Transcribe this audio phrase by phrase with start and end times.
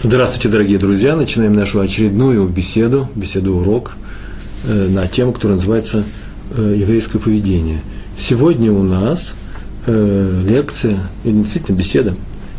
[0.00, 1.16] Здравствуйте, дорогие друзья!
[1.16, 3.94] Начинаем нашу очередную беседу, беседу-урок
[4.62, 6.04] э, на тему, которая называется
[6.56, 7.80] э, «Еврейское поведение».
[8.16, 9.34] Сегодня у нас
[9.86, 12.14] э, лекция, или действительно беседа,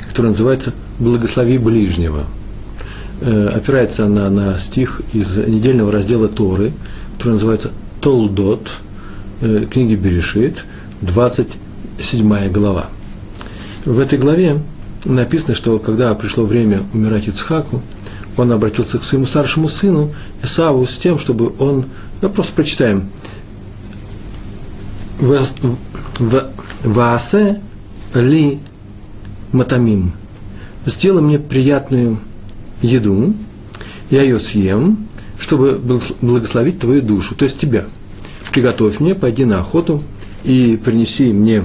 [0.10, 2.26] которая называется «Благослови ближнего».
[3.22, 6.74] Опирается она на стих из недельного раздела Торы,
[7.18, 8.70] который называется «Толдот»,
[9.40, 10.66] книги Берешит,
[11.02, 12.88] 27 глава.
[13.86, 14.60] В этой главе
[15.06, 17.82] написано, что когда пришло время умирать Ицхаку,
[18.38, 20.14] он обратился к своему старшему сыну
[20.44, 21.86] Исаву с тем, чтобы он,
[22.22, 23.10] ну просто прочитаем,
[26.84, 27.62] «Ваасе
[28.14, 28.60] ли
[29.52, 30.14] матамим»
[30.86, 32.20] «Сделай мне приятную
[32.82, 33.34] еду,
[34.10, 35.80] я ее съем, чтобы
[36.22, 37.86] благословить твою душу, то есть тебя.
[38.52, 40.04] Приготовь мне, пойди на охоту
[40.44, 41.64] и принеси мне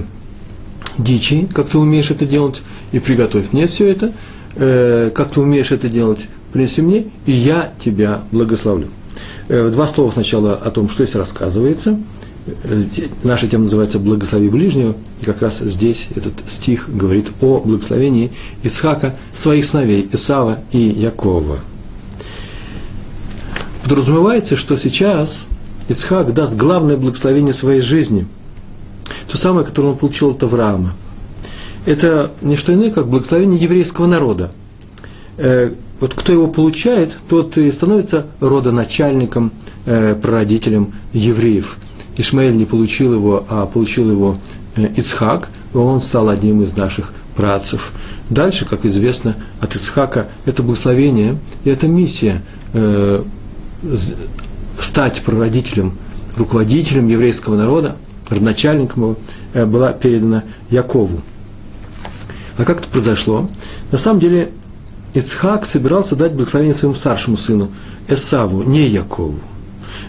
[0.97, 4.13] дичи, как ты умеешь это делать, и приготовь мне все это,
[4.55, 8.87] э, как ты умеешь это делать, принеси мне, и я тебя благословлю.
[9.47, 11.99] Э, два слова сначала о том, что здесь рассказывается.
[12.47, 12.83] Э,
[13.23, 18.31] наша тема называется «Благослови ближнего», и как раз здесь этот стих говорит о благословении
[18.63, 21.59] Исхака, своих сыновей Исава и Якова.
[23.83, 25.45] Подразумевается, что сейчас
[25.89, 28.27] Исхак даст главное благословение своей жизни–
[29.29, 30.93] то самое, которое он получил от Авраама.
[31.85, 34.51] Это не что иное, как благословение еврейского народа.
[35.37, 39.51] Э, вот кто его получает, тот и становится родоначальником,
[39.85, 41.77] э, прародителем евреев.
[42.17, 44.37] Ишмаэль не получил его, а получил его
[44.75, 47.91] э, Ицхак, и он стал одним из наших працев.
[48.29, 52.41] Дальше, как известно, от Ицхака это благословение и это миссия
[52.73, 53.23] э,
[54.79, 55.97] стать прародителем,
[56.37, 57.95] руководителем еврейского народа,
[58.29, 59.15] родоначальником его,
[59.53, 61.21] э, была передана Якову.
[62.57, 63.49] А как это произошло?
[63.91, 64.51] На самом деле
[65.13, 67.69] Ицхак собирался дать благословение своему старшему сыну
[68.07, 69.39] Эсаву, не Якову.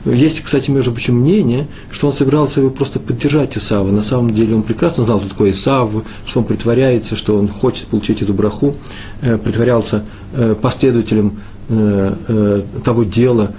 [0.05, 3.91] Есть, кстати, между прочим, мнение, что он собирался его просто поддержать Исава.
[3.91, 5.91] На самом деле он прекрасно знал, кто такой Исав,
[6.27, 8.77] что он притворяется, что он хочет получить эту браху,
[9.21, 10.05] э, притворялся
[10.35, 11.41] э, последователем
[12.85, 13.51] того дела,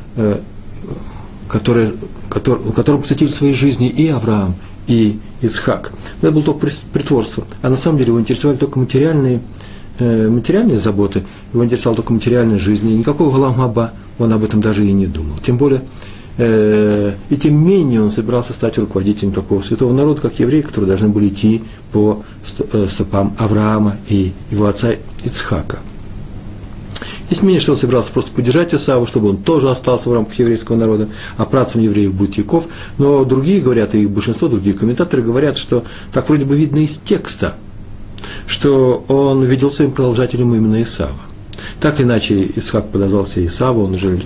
[1.48, 1.94] которое
[2.30, 4.56] который, которому посвятили своей жизни и Авраам,
[4.88, 5.92] и Ицхак.
[6.22, 7.46] Но это было только притворство.
[7.62, 9.42] А на самом деле его интересовали только материальные,
[10.00, 14.86] э, материальные заботы, его интересовала только материальная жизнь, и никакого Галамаба он об этом даже
[14.86, 15.38] и не думал.
[15.46, 15.82] Тем более,
[16.38, 21.10] э, и тем менее он собирался стать руководителем такого святого народа, как евреи, которые должны
[21.10, 22.24] были идти по
[22.74, 24.92] э, стопам Авраама и его отца
[25.24, 25.80] Ицхака.
[27.30, 30.78] Есть мнение, что он собирался просто поддержать Исаву, чтобы он тоже остался в рамках еврейского
[30.78, 32.68] народа, а працам евреев будет Яков.
[32.98, 35.84] Но другие говорят, и большинство других комментаторов говорят, что
[36.14, 37.56] так вроде бы видно из текста,
[38.46, 41.18] что он видел своим продолжателем именно Исава.
[41.82, 44.22] Так иначе, Исхак подозвался Исаву, он уже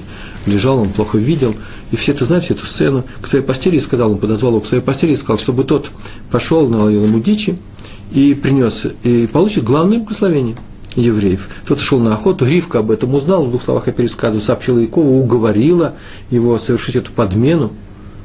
[0.45, 1.55] лежал, он плохо видел,
[1.91, 4.67] и все это знают, всю эту сцену, к своей постели сказал, он подозвал его к
[4.67, 5.89] своей постели и сказал, чтобы тот
[6.29, 7.57] пошел, наловил ему дичи
[8.13, 10.55] и принес, и получит главное благословение–
[10.95, 11.47] евреев.
[11.63, 15.19] Кто-то шел на охоту, Ривка об этом узнал, в двух словах я пересказываю, сообщила Якову,
[15.19, 15.93] уговорила
[16.29, 17.71] его совершить эту подмену,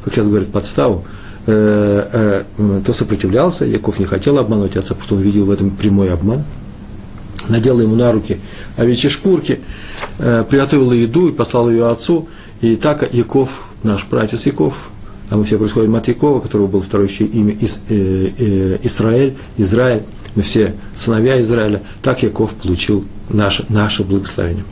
[0.04, 1.04] как сейчас говорят, подставу,
[1.46, 5.70] э, э, то сопротивлялся, Яков не хотел обмануть отца, потому что он видел в этом
[5.70, 6.44] прямой обман,
[7.48, 8.40] надела ему на руки
[8.76, 9.60] овечьи шкурки,
[10.18, 12.28] э, приготовила еду и послала ее отцу,
[12.60, 14.90] и так Яков, наш братец Яков,
[15.30, 20.02] мы все происходим от Якова, которого было второе имя Ис, э, э, Израиль, Израиль,
[20.34, 24.64] мы все сыновья Израиля, так Яков получил наше, наше благословение.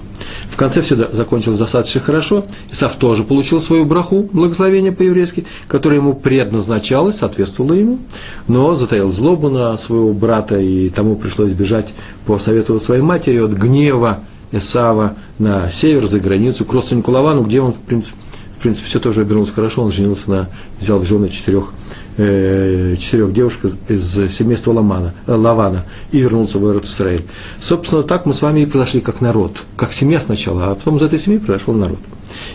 [0.48, 2.44] В конце все закончилось достаточно хорошо.
[2.70, 7.98] Исав тоже получил свою браху, благословение по-еврейски, которое ему предназначалось, соответствовало ему,
[8.47, 11.93] но затаил злобу на своего брата, и тому пришлось бежать
[12.26, 14.20] по совету своей матери от гнева
[14.53, 18.17] Исава на север, за границу, к родственнику Лавану, где он, в принципе,
[18.64, 20.49] принципе, все тоже обернулось хорошо, он женился на,
[20.81, 21.72] взял в жены четырех
[22.16, 27.25] э, четырех девушек из, из семейства Ламана, э, Лавана и вернулся в Израиль.
[27.61, 31.02] Собственно, так мы с вами и произошли как народ, как семья сначала, а потом из
[31.02, 31.99] этой семьи произошел народ.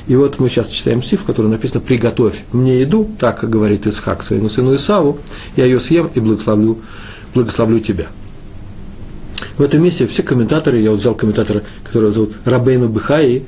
[0.08, 4.24] И вот мы сейчас читаем стих, в котором написано «Приготовь мне еду», так говорит Исхак
[4.24, 5.20] своему сыну Исаву,
[5.56, 6.80] «я ее съем и благословлю,
[7.36, 8.08] благословлю тебя».
[9.58, 13.42] В этом месте все комментаторы, я вот взял комментатора, которого зовут Рабейну Бихаи, э,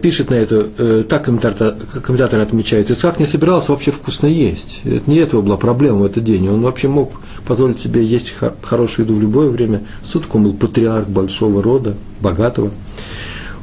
[0.00, 4.82] пишет на это, э, так комментатор, комментаторы отмечают, Исаак не собирался вообще вкусно есть.
[4.84, 6.48] Это не этого была проблема в этот день.
[6.48, 7.12] Он вообще мог
[7.46, 9.82] позволить себе есть хор- хорошую еду в любое время.
[10.04, 12.70] Суток он был патриарх большого рода, богатого.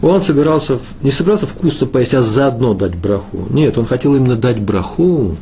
[0.01, 3.47] Он собирался, не собирался вкусно поесть, а заодно дать браху.
[3.49, 5.37] Нет, он хотел именно дать браху.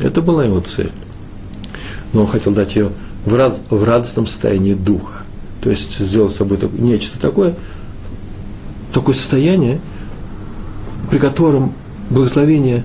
[0.00, 0.90] Это была его цель.
[2.12, 2.90] Но он хотел дать ее
[3.24, 5.22] в, раз, в радостном состоянии духа
[5.62, 7.54] то есть сделать с собой нечто такое,
[8.92, 9.80] такое состояние,
[11.12, 11.74] при котором
[12.08, 12.84] благословение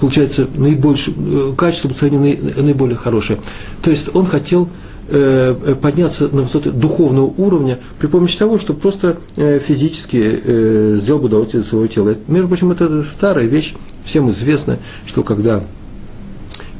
[0.00, 3.38] получается наибольшее, э, качество благословения наиболее хорошее.
[3.82, 4.70] То есть он хотел
[5.08, 11.26] Э, э, подняться на высоты духовного уровня при помощи того, что просто физически сделал бы
[11.26, 12.14] удовольствие своего тела.
[12.28, 15.64] Между прочим, это старая вещь, всем известно, что когда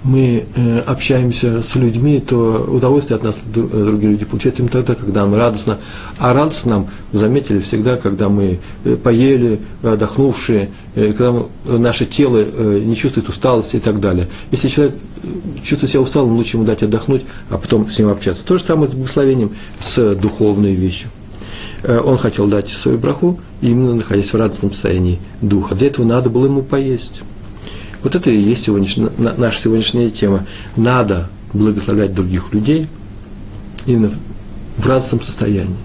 [0.05, 5.23] мы э, общаемся с людьми, то удовольствие от нас другие люди получают именно тогда, когда
[5.23, 5.79] нам радостно.
[6.19, 12.45] А радостно нам, заметили, всегда, когда мы э, поели, отдохнувшие, э, когда наше тело
[12.81, 14.29] не чувствует усталости и так далее.
[14.51, 14.95] Если человек
[15.63, 18.45] чувствует себя усталым, лучше ему дать отдохнуть, а потом с ним общаться.
[18.45, 21.11] То же самое с благословением, с духовной вещью.
[21.85, 25.75] Он хотел дать свою браху, именно находясь в радостном состоянии духа.
[25.75, 27.23] Для этого надо было ему поесть.
[28.03, 30.47] Вот это и есть сегодняшняя, наша сегодняшняя тема.
[30.77, 32.89] Надо благословлять других людей
[33.87, 34.11] именно
[34.77, 35.77] в радостном состоянии.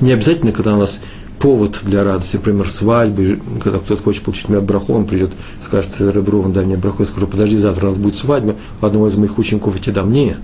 [0.00, 0.98] Не обязательно, когда у нас
[1.38, 6.52] повод для радости, например, свадьбы, когда кто-то хочет получить меня браху, он придет, скажет, Реброван,
[6.52, 9.78] дай мне браху, я скажу, подожди, завтра у нас будет свадьба, одного из моих учеников
[9.80, 10.12] тебе дам.
[10.12, 10.38] Нет.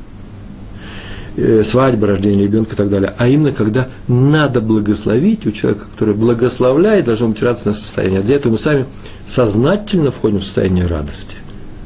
[1.37, 6.15] Э, свадьба, рождение ребенка и так далее, а именно когда надо благословить у человека, который
[6.15, 8.23] благословляет, должно быть радостное состояние.
[8.23, 8.87] Для этого мы сами
[9.29, 11.37] сознательно входим в состояние радости.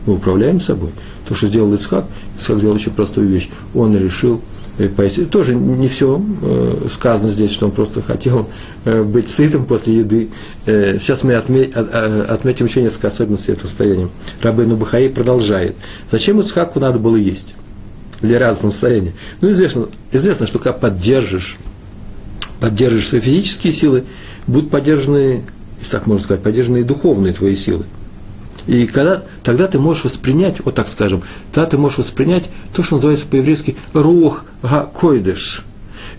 [0.06, 0.90] Мы управляем собой.
[1.28, 2.04] То, что сделал Ицхак,
[2.38, 3.48] Ицхак сделал очень простую вещь.
[3.74, 4.40] Он решил
[4.78, 5.30] э, поесть.
[5.30, 8.48] Тоже не все э, сказано здесь, что он просто хотел
[8.84, 10.30] быть сытым после еды.
[10.66, 14.08] Сейчас мы отметим еще несколько особенностей этого состояния.
[14.42, 15.76] Рабыну Бахаи продолжает.
[16.10, 17.54] Зачем Ицхаку надо было есть?
[18.22, 19.12] для разного состояния.
[19.40, 21.58] Ну, известно, известно, что когда поддержишь,
[22.60, 24.04] поддержишь свои физические силы,
[24.46, 25.42] будут поддержаны,
[25.82, 27.84] если так можно сказать, поддержаны и духовные твои силы.
[28.66, 32.94] И когда, тогда ты можешь воспринять, вот так скажем, тогда ты можешь воспринять то, что
[32.94, 35.64] называется по-еврейски рух га койдыш.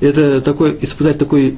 [0.02, 1.58] Это такой, испытать такой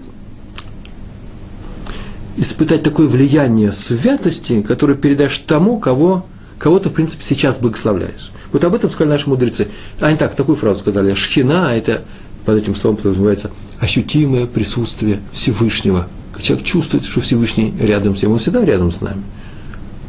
[2.38, 6.26] испытать такое влияние святости, которое передашь тому, кого,
[6.60, 8.32] кого ты, в принципе, сейчас благословляешь.
[8.52, 9.70] Вот об этом сказали наши мудрецы.
[10.00, 11.14] Они так, такую фразу сказали.
[11.16, 12.04] Шхина– это,
[12.46, 16.08] под этим словом подразумевается, ощутимое присутствие Всевышнего.
[16.42, 18.32] Человек чувствует, что Всевышний рядом с ним.
[18.32, 19.24] Он всегда рядом с нами.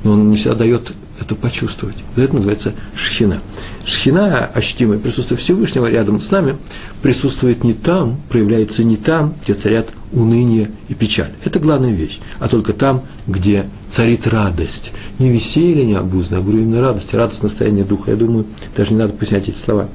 [0.05, 1.97] Но он не всегда дает это почувствовать.
[2.17, 3.41] Это называется шхина.
[3.85, 6.57] Шхина, ощутимое присутствие Всевышнего рядом с нами,
[7.03, 11.33] присутствует не там, проявляется не там, где царят уныние и печаль.
[11.45, 12.21] Это главная вещь.
[12.39, 14.93] А только там, где царит радость.
[15.19, 18.11] Не веселье, не обузное, а говорю именно радость, радость настояния духа.
[18.11, 18.47] Я думаю,
[18.77, 19.89] даже не надо пояснять эти слова.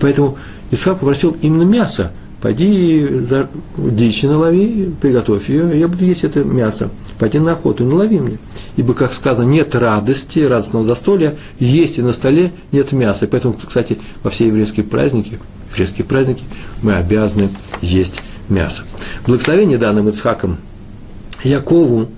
[0.00, 0.38] Поэтому
[0.70, 2.12] Исхак попросил именно мясо.
[2.42, 3.08] Пойди
[3.76, 6.90] дичи налови, приготовь ее, я буду есть это мясо.
[7.20, 8.38] Пойди на охоту, налови мне.
[8.76, 13.26] Ибо, как сказано, нет радости, радостного застолья, есть и на столе нет мяса.
[13.26, 15.38] И поэтому, кстати, во все еврейские праздники,
[15.70, 16.42] еврейские праздники
[16.82, 17.50] мы обязаны
[17.80, 18.82] есть мясо.
[19.24, 20.56] Благословение данным Ицхаком
[21.44, 22.08] Якову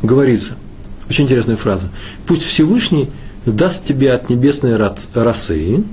[0.00, 0.54] говорится,
[1.10, 1.90] очень интересная фраза,
[2.26, 3.10] пусть Всевышний
[3.44, 5.84] даст тебе от небесной росы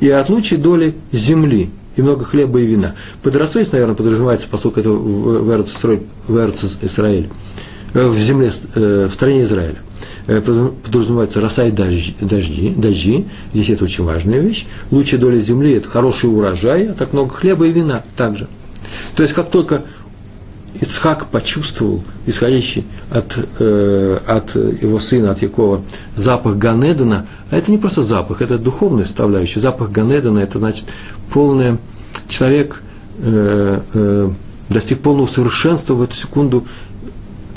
[0.00, 2.94] и от лучшей доли земли, и много хлеба и вина.
[3.22, 5.50] Под росой, наверное, подразумевается, поскольку это в
[6.82, 7.28] Израиль,
[7.92, 9.78] э, в земле, э, в стране Израиля.
[10.26, 14.66] Э, подразумевается роса и дожди, дожди, дожди, здесь это очень важная вещь.
[14.90, 18.48] Лучшая доля земли– это хороший урожай, а так много хлеба и вина также.
[19.16, 19.82] То есть, как только
[20.80, 25.82] Ицхак почувствовал, исходящий от, э, от его сына, от Якова,
[26.16, 29.60] запах Ганедана, а это не просто запах, это духовная составляющая.
[29.60, 30.86] Запах Ганедана– это значит
[31.32, 31.78] полное,
[32.28, 32.82] человек
[33.18, 34.30] э, э,
[34.68, 36.66] достиг полного совершенства в эту секунду,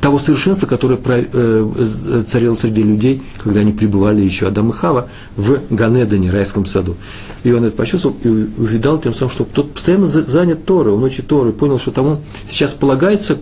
[0.02, 5.10] того совершенства, которое э, э, царило среди людей, когда они пребывали еще Адам и Хава
[5.36, 6.96] в Ганедане, райском саду.
[7.44, 11.28] И он это почувствовал и увидал тем самым, что тот постоянно занят Торой, он учит
[11.28, 13.38] Торой, понял, что тому сейчас полагается,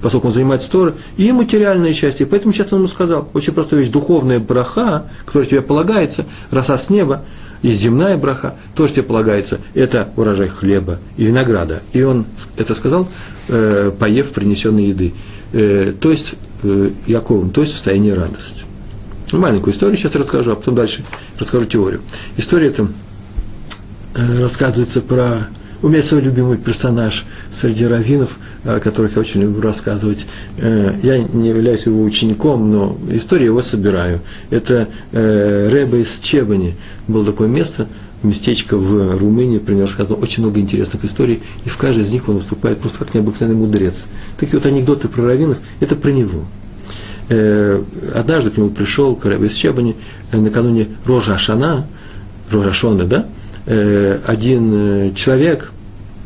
[0.00, 2.20] поскольку он занимается Торой, и материальная часть.
[2.20, 6.76] И поэтому сейчас он ему сказал, очень простая вещь, духовная браха, которая тебе полагается, роса
[6.78, 7.22] с неба,
[7.62, 11.82] и земная браха, тоже тебе полагается, это урожай хлеба и винограда.
[11.92, 13.06] И он это сказал,
[13.48, 15.14] э, поев принесенной еды.
[15.52, 18.64] Э, то есть э, Яковом, то есть состояние радости.
[19.32, 21.04] Ну, маленькую историю сейчас расскажу, а потом дальше
[21.38, 22.00] расскажу теорию.
[22.36, 22.88] История эта
[24.14, 25.48] э, рассказывается про...
[25.82, 30.26] У меня свой любимый персонаж среди раввинов, о которых я очень люблю рассказывать.
[30.56, 34.20] Я не являюсь его учеником, но историю его собираю.
[34.50, 36.76] Это Рэбе из Чебани.
[37.08, 37.88] Было такое место,
[38.22, 42.36] местечко в Румынии, например, рассказано очень много интересных историй, и в каждой из них он
[42.36, 44.06] выступает просто как необыкновенный мудрец.
[44.38, 46.44] Такие вот анекдоты про раввинов– это про него.
[47.28, 47.82] Э,
[48.14, 49.96] однажды к нему пришел Карабе из Чебани
[50.32, 51.86] э, накануне Рожа Ашана,
[52.50, 53.26] Рожа Шона, да,
[53.66, 55.72] э, один человек,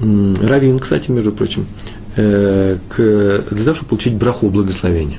[0.01, 1.67] Равин, кстати, между прочим,
[2.15, 5.19] к, для того, чтобы получить браху благословения.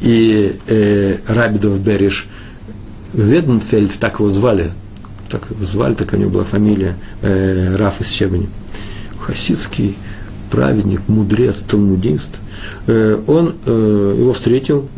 [0.00, 2.26] И э, Рабидов Бериш
[3.12, 4.70] Веденфельд, так его звали,
[5.30, 8.48] так его звали, такая у него была фамилия, э, Раф из Щебани,
[9.20, 9.96] хасидский
[10.50, 12.30] праведник, мудрец, талмудист,
[12.86, 14.88] э, он э, его встретил,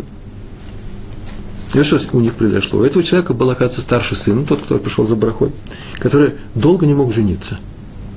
[1.74, 2.80] и что у них произошло?
[2.80, 5.52] У этого человека был, оказывается, старший сын, тот, кто пришел за брахой,
[5.98, 7.58] который долго не мог жениться.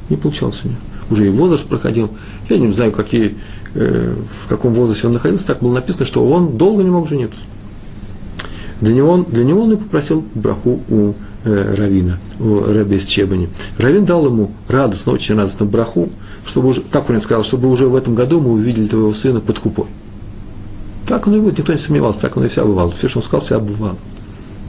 [0.09, 0.79] Не получался у него.
[1.09, 2.09] Уже и возраст проходил.
[2.49, 3.37] Я не знаю, какие,
[3.75, 5.47] э, в каком возрасте он находился.
[5.47, 7.39] Так было написано, что он долго не мог жениться.
[8.81, 11.13] Для него, для него он и попросил браху у
[11.45, 13.47] э, Равина, у Раби из Чебани.
[13.77, 16.09] Равин дал ему радостно, очень радостно браху,
[16.45, 19.57] чтобы уже, так он сказал, чтобы уже в этом году мы увидели твоего сына под
[19.57, 19.85] хупой.
[21.07, 22.91] Так оно и будет, никто не сомневался, так оно и вся бывало.
[22.91, 23.97] Все, что он сказал, вся бывало.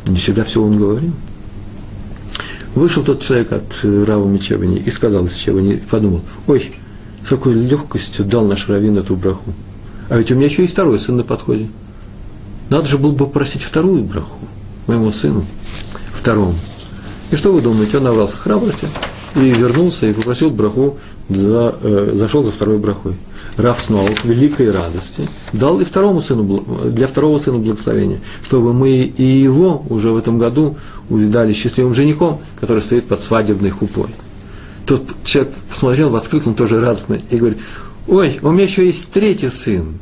[0.07, 1.13] Не всегда все он говорил.
[2.75, 6.75] Вышел тот человек от э, Рава Мечевани и сказал из и подумал, ой,
[7.25, 9.55] с какой легкостью дал наш раввин эту браху.
[10.09, 11.69] А ведь у меня еще и второй сын на подходе.
[12.69, 14.39] Надо же было бы попросить вторую браху
[14.87, 15.45] моему сыну,
[16.27, 16.55] второму.
[17.31, 18.89] И что вы думаете, он набрался храбрости
[19.37, 23.15] и вернулся и попросил браху, за, э, зашел за второй брахой.
[23.57, 28.91] Раф снова к великой радости дал и второму сыну, для второго сына благословения, чтобы мы
[28.91, 30.77] и его уже в этом году
[31.11, 34.09] увидали счастливым женихом, который стоит под свадебной хупой.
[34.85, 37.59] Тот человек посмотрел, воскликнул тоже радостно и говорит,
[38.09, 40.01] ой, у меня еще есть третий сын.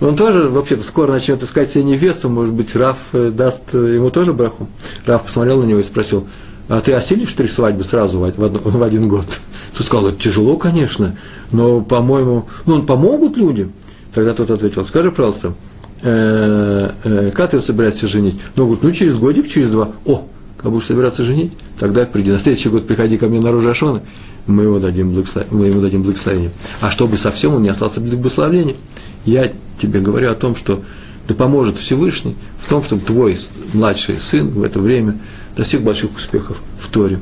[0.00, 4.10] Он тоже, вообще-то, скоро начнет искать себе невесту, может быть, Раф э, даст э, ему
[4.10, 4.66] тоже браху.
[5.04, 6.26] Раф посмотрел на него и спросил,
[6.68, 8.30] а ты осилишь три свадьбы сразу в,
[8.78, 9.26] в один год?
[9.76, 11.16] Тот сказал, это тяжело, конечно,
[11.52, 13.68] но, по-моему, ну, помогут люди.
[14.14, 15.52] Тогда тот ответил, скажи, пожалуйста,
[16.02, 18.40] э, э, ты собираешься женить?
[18.56, 19.90] Ну, говорит, ну, через годик, через два.
[20.06, 20.26] О,
[20.56, 22.30] как будешь собираться женить, тогда приди.
[22.30, 24.00] На следующий год приходи ко мне на Рожашона,
[24.46, 24.80] мы, его
[25.50, 26.50] мы ему дадим благословение.
[26.80, 28.76] А чтобы совсем он не остался без благословения,
[29.24, 30.82] я тебе говорю о том, что
[31.28, 33.38] да поможет Всевышний в том, чтобы твой
[33.72, 35.18] младший сын в это время
[35.56, 37.20] достиг больших успехов в Торе.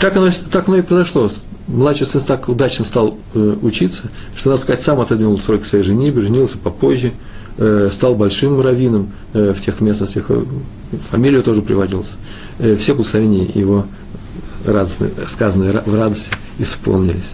[0.00, 1.30] Так оно, так оно и произошло.
[1.68, 6.20] Младший сын так удачно стал э, учиться, что, надо сказать, сам отодвинул срок своей женитьбы,
[6.20, 7.12] женился попозже,
[7.56, 10.44] э, стал большим раввином э, в тех местностях, э,
[11.10, 12.14] фамилию тоже приводился.
[12.58, 13.86] Э, все благословения его
[14.66, 17.30] радостные, сказанные в радости исполнились.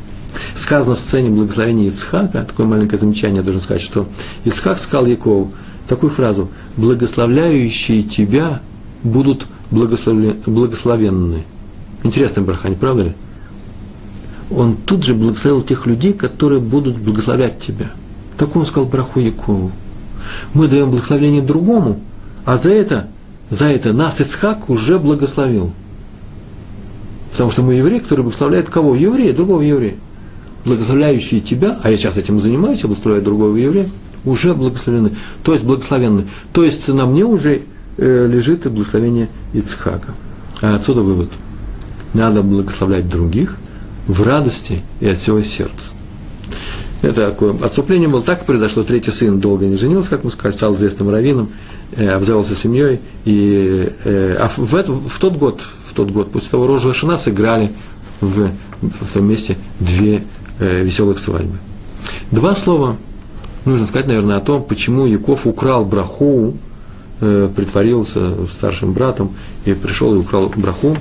[0.55, 4.09] Сказано в сцене благословения Ицхака, такое маленькое замечание, я должен сказать, что
[4.45, 5.53] Ицхак сказал Якову
[5.87, 8.61] такую фразу «благословляющие тебя
[9.03, 11.45] будут благословенны».
[12.03, 13.13] Интересная браха, не правда ли?
[14.51, 17.91] Он тут же благословил тех людей, которые будут благословлять тебя.
[18.37, 19.73] Так он сказал браху Якову.
[20.55, 22.01] Мы даем благословение другому,
[22.45, 23.09] а за это,
[23.51, 25.73] за это нас Ицхак уже благословил.
[27.33, 28.95] Потому что мы евреи, которые благословляют кого?
[28.95, 29.95] Еврея, другого еврея.
[30.65, 33.89] Благословляющие тебя, а я сейчас этим занимаюсь, благословляю другого еврея,
[34.25, 35.13] уже благословлены.
[35.43, 36.27] То есть благословенны.
[36.53, 37.63] То есть на мне уже
[37.97, 40.15] э, лежит и благословение Ицхака.
[40.61, 41.31] А отсюда вывод–
[42.15, 43.57] надо благословлять других
[44.07, 45.93] в радости и от всего сердца.
[47.03, 48.83] Это такое отступление было так произошло.
[48.83, 51.51] Третий сын долго не женился, как мы сказали, стал известным раввином,
[51.93, 53.01] э, обзавелся семьей.
[53.25, 57.17] И, э, а в, это, в тот год, в тот год, после того Рожа Шана
[57.17, 57.71] сыграли
[58.21, 58.51] в,
[58.81, 60.25] в том месте две
[60.59, 61.59] э, веселых свадьбы.
[62.31, 62.97] Два слова
[63.65, 66.55] нужно сказать, наверное, о том, почему Яков украл браху,
[67.21, 69.35] э, притворился старшим братом
[69.65, 70.97] и пришел и украл браху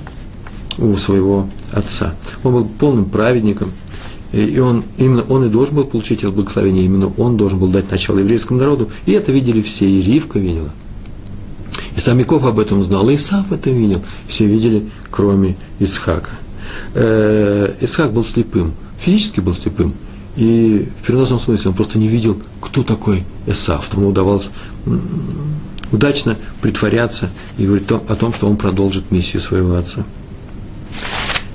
[0.78, 2.14] у своего отца.
[2.44, 3.72] Он был полным праведником,
[4.32, 7.90] и он, именно он и должен был получить это благословение, именно он должен был дать
[7.90, 10.70] начало еврейскому народу, и это видели все, и Ривка видела.
[11.96, 16.32] И сам Яков об этом знал, и Исав это видел, все видели, кроме Ицхака.
[16.94, 19.94] Э, Ицхак был слепым, физически был слепым,
[20.36, 23.92] и в переносном смысле он просто не видел, кто такой Исав.
[23.94, 24.50] Ему удавалось
[25.92, 30.04] удачно притворяться и говорить о том, что он продолжит миссию своего отца.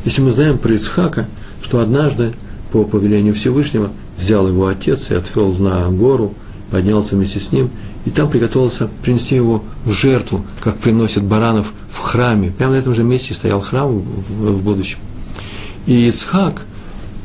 [0.04, 1.28] Если мы знаем про Ицхака,
[1.62, 2.34] что однажды
[2.72, 6.34] по повелению Всевышнего взял его отец и отвел на гору,
[6.70, 7.70] поднялся вместе с ним,
[8.04, 12.50] и там приготовился принести его в жертву, как приносят баранов в храме.
[12.50, 14.98] Прямо на этом же месте стоял храм в будущем.
[15.86, 16.66] И Ицхак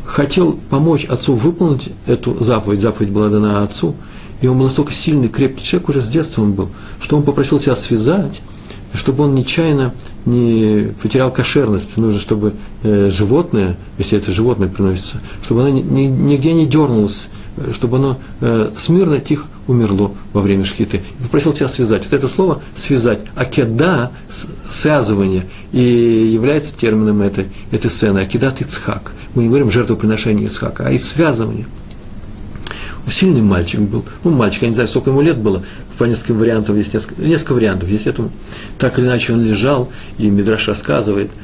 [0.08, 2.82] хотел помочь отцу выполнить эту заповедь.
[2.82, 3.94] Заповедь была дана отцу,
[4.42, 7.60] и он был настолько сильный, крепкий человек, уже с детства он был, что он попросил
[7.60, 8.42] себя связать,
[8.94, 9.94] чтобы он нечаянно
[10.26, 11.98] не потерял кошерность.
[11.98, 17.28] Нужно, чтобы э, животное, если это животное приносится, чтобы оно ни, нигде не дернулось
[17.74, 21.02] чтобы оно э, смирно, тихо умерло во время шхиты.
[21.20, 22.04] И попросил тебя связать.
[22.06, 24.12] Вот это слово «связать», акеда,
[24.70, 28.20] связывание, и является термином этой, этой сцены.
[28.20, 29.14] Акедат Ицхак.
[29.36, 31.68] Мы не говорим жертвоприношение Ицхака, а и связывание.
[33.10, 34.04] Сильный мальчик был.
[34.26, 35.64] Ну, мальчик, я не знаю, сколько ему лет было.
[35.98, 38.32] По нескольким вариантам есть несколько, несколько вариантов есть этому.
[38.78, 41.30] Так или иначе он лежал, и Мидраш рассказывает–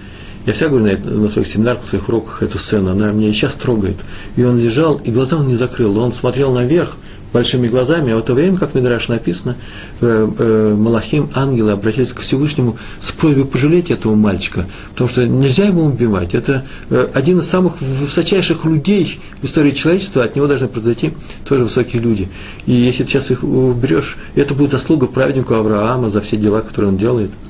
[0.45, 3.33] я всегда говорю на, на своих семинарах, на своих уроках эту сцену, она меня и
[3.33, 3.97] сейчас трогает.
[4.35, 6.97] И он лежал, и глаза он не закрыл, он смотрел наверх
[7.31, 9.55] большими глазами, а в это время, как в Мидраш написано,
[10.01, 15.65] э, э, Малахим, ангелы обратились к Всевышнему с просьбой пожалеть этого мальчика, потому что нельзя
[15.65, 16.35] его убивать.
[16.35, 21.13] Это э, один из самых высочайших людей в истории человечества, от него должны произойти
[21.47, 22.29] тоже высокие люди.
[22.67, 26.91] И если ты сейчас их уберешь, это будет заслуга праведнику Авраама за все дела, которые
[26.91, 27.31] он делает–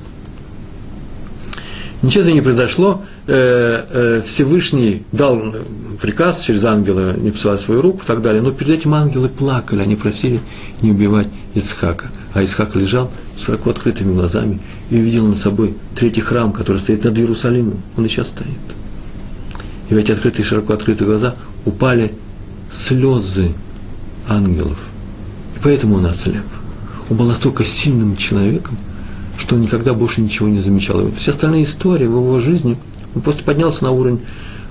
[2.04, 3.00] Ничего не произошло.
[3.26, 5.54] Э, э, Всевышний дал
[6.02, 8.42] приказ через ангела не посылать свою руку и так далее.
[8.42, 10.42] Но перед этим ангелы плакали, они просили
[10.82, 12.10] не убивать Ицхака.
[12.34, 13.10] А Ицхак лежал
[13.42, 17.80] широко открытыми глазами и увидел над собой третий храм, который стоит над Иерусалимом.
[17.96, 18.48] Он и сейчас стоит.
[19.88, 21.34] И в эти открытые, широко открытые глаза
[21.64, 22.12] упали
[22.70, 23.52] слезы
[24.28, 24.78] ангелов.
[25.56, 26.44] И поэтому он ослеп.
[27.08, 28.76] Он был настолько сильным человеком,
[29.38, 31.06] что он никогда больше ничего не замечал.
[31.06, 32.76] И все остальные истории в его жизни,
[33.14, 34.20] он просто поднялся на уровень,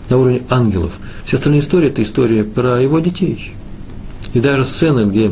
[0.09, 0.93] на уровень ангелов.
[1.25, 3.53] Все остальные истории– это история про его детей.
[4.33, 5.31] И даже сцена, где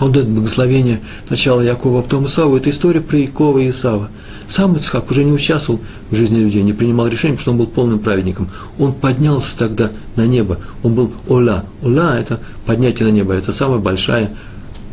[0.00, 4.10] он дает благословение сначала Якова, а потом Исаву, это история про Якова и Исава.
[4.46, 7.98] Сам Ицхак уже не участвовал в жизни людей, не принимал потому что он был полным
[7.98, 8.50] праведником.
[8.78, 11.64] Он поднялся тогда на небо, он был Ола.
[11.82, 14.30] Ола– это поднятие на небо, это самая большая,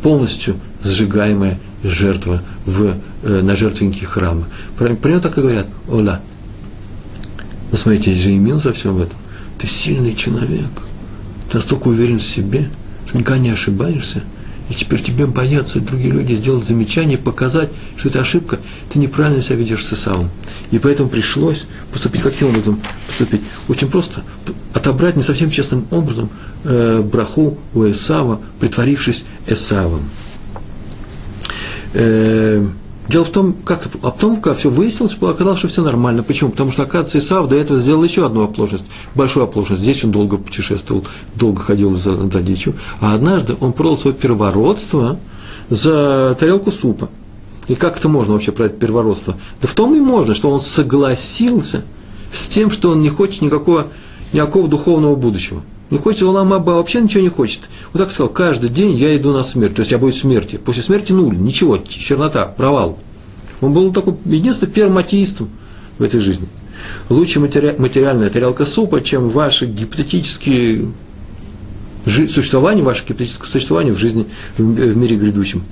[0.02, 4.46] полностью сжигаемая жертва в, э, на жертвеннике храма.
[4.76, 6.20] Про, про него так и говорят, ола.
[7.70, 9.16] Но смотрите, есть же и минус во всем этом.
[9.58, 10.70] Ты сильный человек,
[11.50, 12.68] ты настолько уверен в себе,
[13.06, 14.22] что никогда не ошибаешься,
[14.72, 19.56] и теперь тебе боятся другие люди сделать замечание, показать, что это ошибка, ты неправильно себя
[19.56, 20.30] ведешь с Исавом.
[20.70, 22.80] И поэтому пришлось поступить каким образом?
[23.06, 24.22] Поступить очень просто.
[24.72, 26.30] Отобрать не совсем честным образом
[26.64, 30.08] э, браху у Исава, притворившись Исавом.
[31.94, 32.66] Э,
[33.08, 36.22] дело в том, как, а потом, когда все выяснилось, оказалось, что все нормально.
[36.22, 36.50] Почему?
[36.50, 39.82] Потому что, оказывается, Исав до этого сделал еще одну оплошность, большую оплошность.
[39.82, 42.74] Здесь он долго путешествовал, долго ходил за, за дичью.
[43.00, 45.18] А однажды он продал свое первородство
[45.68, 47.08] за тарелку супа.
[47.68, 49.36] И как это можно вообще про первородство?
[49.60, 51.84] Да в том и можно, что он согласился
[52.32, 53.86] с тем, что он не хочет никакого,
[54.32, 55.62] никакого духовного будущего.
[55.92, 57.60] Не хочет Улам Аба, вообще ничего не хочет.
[57.92, 60.56] Вот так сказал, каждый день я иду на смерть, то есть я боюсь смерти.
[60.56, 62.98] После смерти нуль, ничего, чернота, провал.
[63.60, 65.50] Он был такой единственным первым атеистом
[65.98, 66.48] в этой жизни.
[67.10, 70.92] Лучше матери, материальная тарелка супа, чем ваши гипотетические
[72.06, 74.24] существование, ваше гипотетическое существование в жизни,
[74.56, 75.62] в мире грядущем.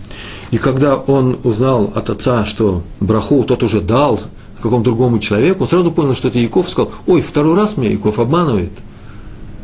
[0.50, 4.20] И когда он узнал от отца, что браху тот уже дал
[4.60, 8.18] какому-то другому человеку, он сразу понял, что это Яков, сказал, ой, второй раз меня Яков
[8.18, 8.72] обманывает–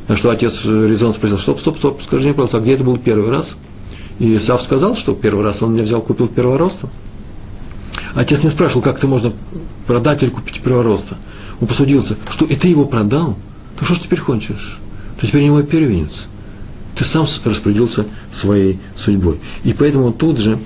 [0.09, 2.97] на что отец Резон спросил, стоп, стоп, стоп, скажи мне, пожалуйста, а где это был
[2.97, 3.57] первый раз?
[4.19, 6.88] И Сав сказал, что первый раз он меня взял, купил первороста.
[8.14, 9.33] Отец не спрашивал, как это можно
[9.87, 11.19] продать или купить первороста.
[11.61, 13.37] Он посудился, что и ты его продал,
[13.79, 14.79] то что ж теперь хочешь?
[15.21, 16.27] Ты теперь не мой первенец.
[16.95, 19.38] Ты сам распорядился своей судьбой.
[19.64, 20.59] И поэтому тут же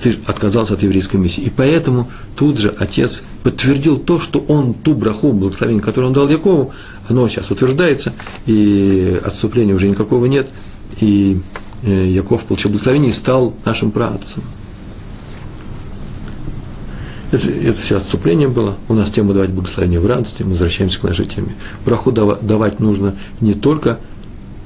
[0.00, 1.40] ты отказался от еврейской миссии.
[1.40, 6.28] И поэтому тут же отец подтвердил то, что он ту браху, благословение, которое он дал
[6.28, 6.72] Якову,
[7.12, 8.12] оно сейчас утверждается,
[8.46, 10.48] и отступления уже никакого нет,
[11.00, 11.40] и
[11.82, 14.42] э, Яков получил благословение и стал нашим праотцем.
[17.30, 18.76] Это, это все отступление было.
[18.88, 21.54] У нас тема давать благословение в радости, мы возвращаемся к нашей теме.
[21.84, 23.98] Браху давать нужно не только,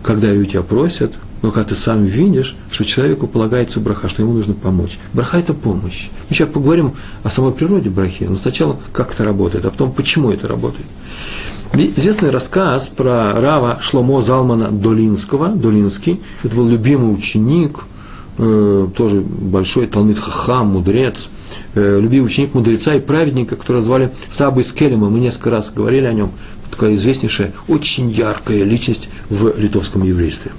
[0.03, 4.33] когда ее тебя просят, но когда ты сам видишь, что человеку полагается браха, что ему
[4.33, 4.99] нужно помочь.
[5.13, 6.09] Браха– это помощь.
[6.29, 10.31] Мы сейчас поговорим о самой природе брахи, но сначала как это работает, а потом почему
[10.31, 10.87] это работает.
[11.73, 17.81] Известный рассказ про Рава Шломо Залмана Долинского, Долинский, это был любимый ученик,
[18.39, 21.29] э, тоже большой Талмит Хахам, мудрец,
[21.75, 26.13] э, любимый ученик мудреца и праведника, которого звали Сабы Скелема, мы несколько раз говорили о
[26.15, 26.31] нем,
[26.71, 30.53] такая известнейшая, очень яркая личность в литовском еврействе.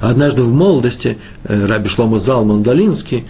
[0.00, 3.26] Однажды в молодости э, Раби Шломо Залман Долинский,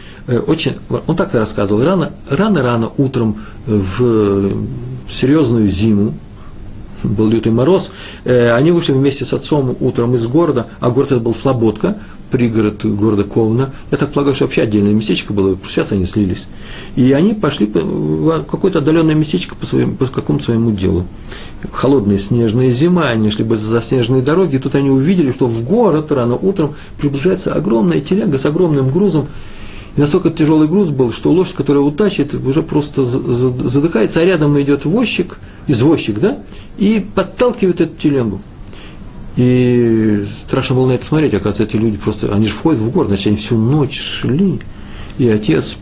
[0.46, 3.36] очень, он так рассказывал, рано, рано-рано утром
[3.66, 4.50] в
[5.08, 6.14] серьезную зиму,
[7.04, 7.90] был лютый мороз,
[8.24, 11.96] э, они вышли вместе с отцом утром из города, а город это был Слободка,
[12.30, 13.72] пригород города Ковна.
[13.92, 16.46] Я так полагаю, что вообще отдельное местечко было, сейчас они слились.
[16.96, 21.06] И они пошли в какое-то отдаленное местечко по, своему, по какому-то своему делу.
[21.72, 25.62] Холодная снежная зима, они шли бы за снежные дороги, и тут они увидели, что в
[25.62, 29.28] город рано утром приближается огромная телега с огромным грузом,
[29.96, 34.84] и настолько тяжелый груз был, что лошадь, которая утачивает, уже просто задыхается, а рядом идет
[34.84, 36.38] возчик, извозчик, да,
[36.78, 38.40] и подталкивает эту телегу.
[39.36, 43.08] И страшно было на это смотреть, оказывается, эти люди просто, они же входят в город,
[43.08, 44.60] значит, они всю ночь шли.
[45.18, 45.76] И отец,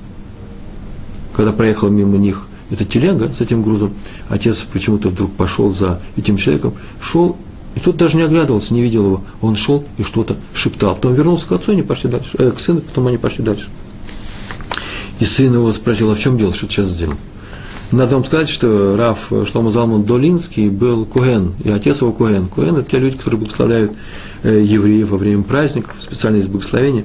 [1.35, 3.93] когда проехал мимо них эта телега с этим грузом,
[4.29, 7.37] отец почему-то вдруг пошел за этим человеком, шел,
[7.75, 9.25] и тот даже не оглядывался, не видел его.
[9.43, 10.95] Он шел и что-то шептал.
[10.95, 13.69] Потом вернулся к отцу, они пошли дальше, э, к сыну, потом они пошли дальше.
[15.21, 17.17] И сын его спросил, а в чем дело, что ты сейчас сделал?
[17.93, 22.47] Надо вам сказать, что Раф Шломо Залман Долинский был Куэн, и отец его Куэн.
[22.49, 23.93] Куэн– это те люди, которые благословляют
[24.45, 27.05] э, евреев во время праздников, специально из благословения.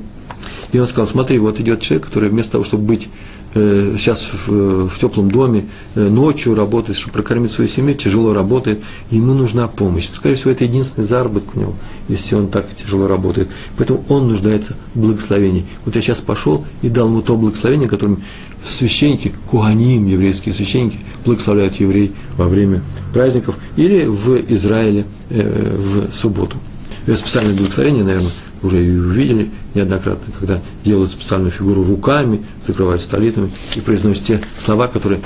[0.72, 3.10] И он сказал, смотри, вот идет человек, который вместо того, чтобы быть
[3.54, 8.82] э, сейчас в, в теплом доме, э, ночью работает, чтобы прокормить свою семью, тяжело работает,
[9.12, 10.10] ему нужна помощь.
[10.10, 11.74] Скорее всего, это единственный заработок у него,
[12.08, 13.50] если он так тяжело работает.
[13.76, 15.66] Поэтому он нуждается в благословении.
[15.84, 18.24] Вот я сейчас пошел и дал ему то благословение, которым
[18.64, 22.82] священники, куаним, еврейские священники, благословляют еврей во время
[23.14, 26.58] праздников или в Израиле э, в субботу.
[27.06, 28.32] Это специальное благословение, наверное,
[28.64, 34.88] уже и увидели неоднократно, когда делают специальную фигуру руками, закрывают столитами и произносят те слова,
[34.88, 35.22] которые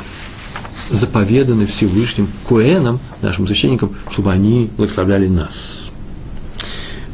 [0.89, 5.89] заповеданы Всевышним Куэнам, нашим священникам, чтобы они благословляли нас.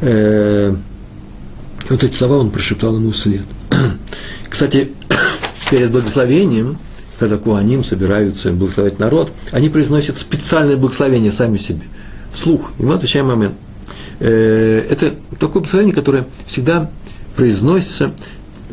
[0.01, 0.75] Э,
[1.89, 3.43] вот эти слова он прошептал ему вслед.
[4.49, 4.91] Кстати,
[5.69, 6.77] перед благословением,
[7.19, 11.81] когда куаним собираются благословить народ, они произносят специальное благословение сами себе,
[12.31, 12.71] вслух.
[12.79, 13.55] И мы отвечаем момент.
[14.19, 16.89] Э, это такое благословение, которое всегда
[17.35, 18.11] произносится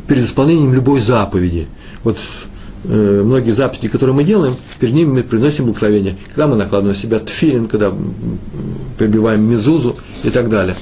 [0.07, 1.67] перед исполнением любой заповеди.
[2.03, 2.19] Вот
[2.85, 6.17] э, многие заповеди, которые мы делаем, перед ними мы произносим благословение.
[6.29, 7.93] Когда мы накладываем на себя тфилин, когда
[8.99, 10.77] прибиваем мезузу и так далее.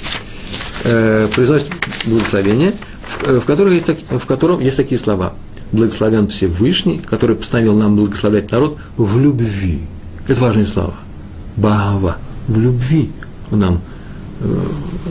[0.85, 1.68] Э, произносим
[2.07, 2.75] благословение,
[3.07, 5.35] в, в, которых есть, в котором есть такие слова–
[5.73, 9.81] благословен Всевышний, который постановил нам благословлять народ в любви.
[10.29, 10.95] Это важные слова.
[11.57, 12.19] Бава.
[12.47, 13.11] В любви
[13.51, 13.81] он нам
[14.41, 14.67] э,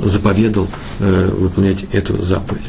[0.05, 0.67] заповедал
[0.99, 2.63] э, выполнять эту заповедь.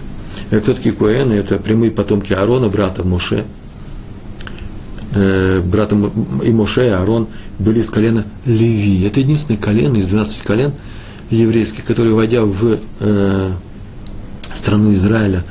[0.51, 1.35] Э, кто такие Коэны?
[1.35, 3.45] Это прямые потомки Аарона, брата Моше.
[5.15, 5.97] Э, брата
[6.43, 7.29] и Моше, и Аарон
[7.59, 9.03] были из колена Леви.
[9.03, 10.73] Это единственное колено из 12 колен
[11.31, 13.51] еврейских, которые, войдя в э,
[14.55, 15.45] страну Израиля,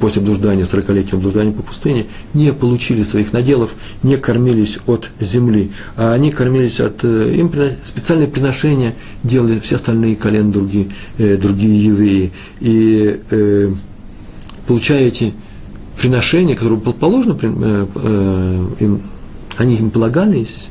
[0.00, 6.12] после блуждания, 40-летнего блуждания по пустыне, не получили своих наделов, не кормились от земли, а
[6.14, 7.00] они кормились от...
[7.02, 12.32] Э, им специальные приношения делали все остальные колен другие, э, другие евреи.
[12.60, 13.72] И э,
[14.66, 15.34] получая эти
[16.00, 19.02] приношения, которые положено, э, э, им,
[19.56, 20.68] они им полагались,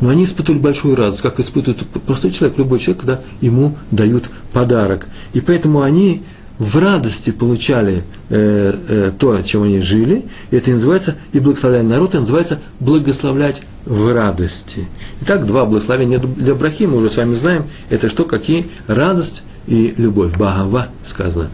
[0.00, 5.06] но они испытывали большую радость, как испытывает простой человек, любой человек, когда ему дают подарок.
[5.32, 6.22] И поэтому они
[6.58, 11.84] в радости получали э, э, то, чем они жили, и это и называется, и благословляли
[11.84, 14.86] народ, это называется благословлять в радости.
[15.22, 18.66] Итак, два благословения для брахи, мы уже с вами знаем, это что, какие?
[18.86, 20.36] Радость и любовь.
[20.36, 21.48] Багава сказано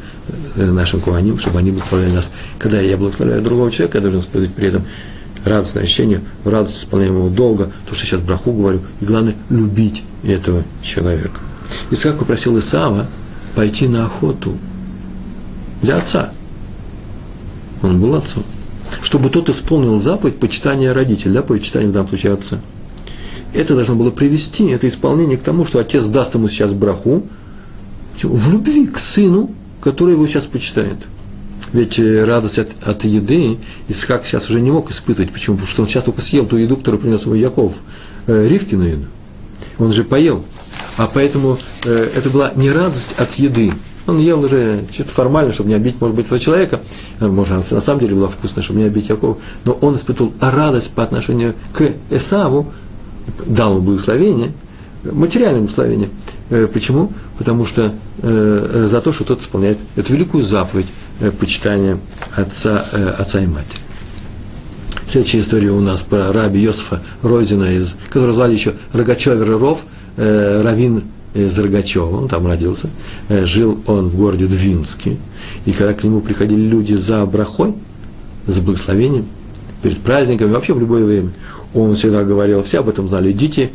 [0.57, 2.31] э, нашим куаним, чтобы они благословляли нас.
[2.59, 4.85] Когда я благословляю другого человека, я должен испытывать при этом
[5.45, 11.41] радостное ощущение, радость исполняемого долга, то, что сейчас браху говорю, и главное, любить этого человека.
[11.91, 13.07] Исаак попросил Исава
[13.55, 14.59] пойти на охоту–
[15.83, 16.33] для отца.
[17.83, 18.45] Он был отцом.
[19.03, 22.61] Чтобы тот исполнил заповедь почитания родителей, да, почитания в данном случае отца.
[23.53, 27.25] Это должно было привести, это исполнение к тому, что отец даст ему сейчас браху
[28.23, 30.97] в любви к сыну, который его сейчас почитает.
[31.73, 35.33] Ведь э, радость от, от еды Исхак сейчас уже не мог испытывать.
[35.33, 35.57] Почему?
[35.57, 37.75] Потому что он сейчас только съел ту еду, которую принес ему Яков,
[38.27, 39.07] э, Ривкину еду.
[39.79, 40.45] Он же поел.
[40.97, 43.73] А поэтому э, это была не радость от еды,
[44.09, 46.81] он ел уже чисто формально, чтобы не обидеть, может быть, этого человека.
[47.21, 49.37] Может, на самом деле была вкусная, чтобы не обидеть Якова.
[49.67, 52.73] Но он испытывал радость по отношению к Эсаву,
[53.47, 54.53] дал ему благословение,
[55.05, 56.09] материальное благословение.
[56.49, 57.13] Э, почему?
[57.37, 57.93] Потому что
[58.23, 60.89] э, за то, что тот исполняет эту великую заповедь
[61.21, 61.99] э, почитания
[62.35, 63.81] отца, э, отца и матери.
[65.07, 69.81] Следующая история у нас про раби Йосифа Розина, из, которого звали еще Рогачевер Ров,
[70.17, 71.05] э, Равин
[71.47, 72.91] из Рогачева, он там родился,
[73.29, 75.17] э, жил он в городе Двинске,
[75.65, 77.75] и когда к нему приходили люди за брахой,
[78.47, 79.27] за благословением,
[79.83, 81.31] перед праздниками, вообще в любое время,
[81.75, 83.71] он всегда говорил, все об этом знали, идите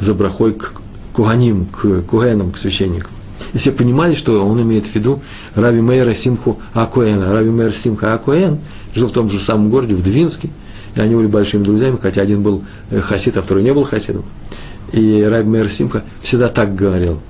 [0.00, 0.74] за брахой к
[1.12, 3.10] куганим, к кугенам, к священникам.
[3.52, 5.22] И все понимали, что он имеет в виду
[5.54, 7.32] Рави Мейра Симху Акуэна.
[7.32, 8.58] Рави Мейр Симха Акуэн
[8.94, 10.48] жил в том же самом городе, в Двинске,
[10.94, 14.24] и они были большими друзьями, хотя один был э, хасид, а второй не был хасидом.
[14.92, 17.20] И Раби Мейр Симха всегда так говорил.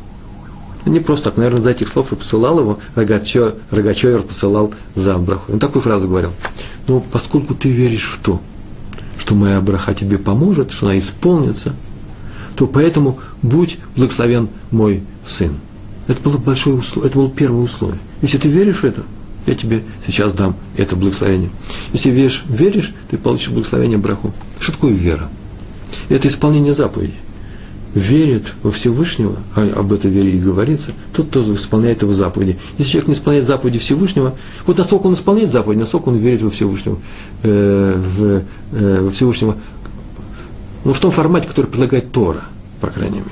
[0.87, 5.53] Не просто так, наверное, за этих слов и посылал его, Рогачевер посылал за браху.
[5.53, 6.31] Он такую фразу говорил.
[6.87, 8.41] Ну, поскольку ты веришь в то,
[9.19, 11.75] что моя браха тебе поможет, что она исполнится,
[12.55, 15.57] то поэтому будь благословен мой сын.
[16.07, 17.99] Это было большое условие, это было первое условие.
[18.23, 19.03] Если ты веришь в это,
[19.47, 21.51] я тебе сейчас дам это благословение.
[21.93, 24.33] Если веришь, веришь, ты получишь благословение браху.
[24.61, 25.29] Что такое вера?
[26.09, 27.17] Это исполнение заповедей
[27.97, 32.59] верит во Всевышнего, а об этой вере и говорится, тот, кто исполняет его заповеди.
[32.77, 34.35] Если человек не исполняет заповеди Всевышнего,
[34.67, 36.99] вот насколько он исполняет заповеди, насколько он верит во Всевышнего,
[37.43, 39.57] э, в, э, во Всевышнего,
[40.85, 42.45] ну, в том формате, который предлагает Тора,
[42.83, 43.31] по крайней мере.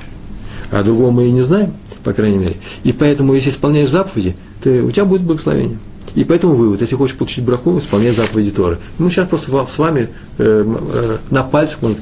[0.71, 1.73] А другого мы и не знаем,
[2.03, 2.57] по крайней мере.
[2.83, 5.77] И поэтому, если исполняешь заповеди, ты, у тебя будет благословение.
[6.13, 8.77] И поэтому вывод, если хочешь получить браху, исполняй заповеди Торы.
[8.99, 11.97] Мы сейчас просто с вами э, э, на пальцах, может,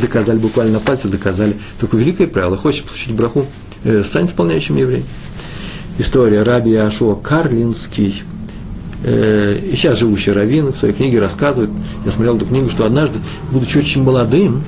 [0.00, 2.56] доказали, буквально на пальцах доказали такое великое правило.
[2.56, 3.46] Хочешь получить браху,
[3.82, 5.04] э, стань исполняющим евреем.
[5.98, 8.22] История Раби Ашуа Карлинский,
[9.04, 11.70] и сейчас живущий раввин в своей книге рассказывает,
[12.04, 13.18] я смотрел эту книгу, что однажды,
[13.50, 14.62] будучи очень молодым,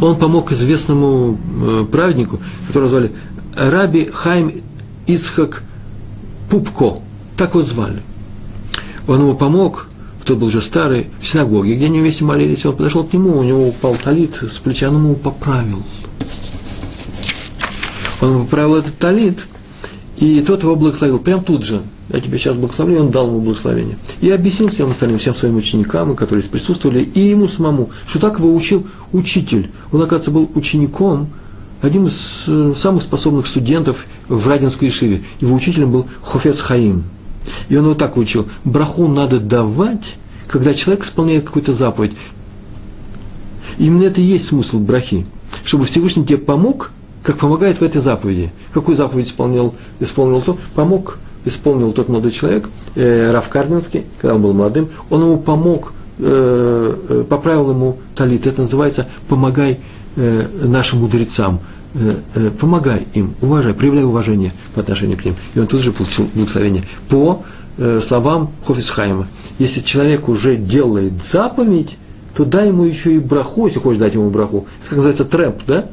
[0.00, 1.38] он помог известному
[1.92, 3.12] праведнику, которого звали
[3.54, 4.50] Раби Хайм
[5.06, 5.62] Ицхак
[6.50, 7.00] Пупко,
[7.36, 8.02] так его звали.
[9.06, 9.88] Он ему помог,
[10.22, 13.42] кто был уже старый, в синагоге, где они вместе молились, он подошел к нему, у
[13.42, 15.82] него упал талит с плеча, он ему поправил.
[18.20, 19.46] Он поправил этот талит,
[20.18, 21.82] и тот его благословил, прям тут же.
[22.08, 23.98] Я тебе сейчас благословлю, он дал ему благословение.
[24.20, 28.54] И объяснил всем остальным, всем своим ученикам, которые присутствовали, и ему самому, что так его
[28.54, 29.70] учил учитель.
[29.92, 31.28] Он, оказывается, был учеником
[31.82, 35.22] одним из э, самых способных студентов в Радинской Ишиве.
[35.40, 37.04] Его учителем был Хофец Хаим.
[37.68, 38.48] И он его так учил.
[38.64, 40.16] Браху надо давать,
[40.48, 42.12] когда человек исполняет какую-то заповедь.
[43.78, 45.26] Именно это и есть смысл брахи.
[45.64, 48.52] Чтобы Всевышний тебе помог, как помогает в этой заповеди.
[48.72, 50.58] Какую заповедь исполнил, исполнил то?
[50.74, 55.92] Помог, исполнил тот молодой человек, э, Раф Кардинский, когда он был молодым, он ему помог,
[56.18, 58.46] э, э, поправил ему талит.
[58.46, 59.80] Это называется «помогай
[60.16, 61.60] э, нашим мудрецам,
[61.94, 65.36] э, э, помогай им, уважай, проявляй уважение по отношению к ним.
[65.54, 67.44] И он тут же получил благословение по
[67.78, 69.28] э, словам Хофисхайма.
[69.58, 71.96] Если человек уже делает заповедь,
[72.36, 74.66] то дай ему еще и браху, если хочешь дать ему браху.
[74.80, 75.86] Это как называется трэп, да?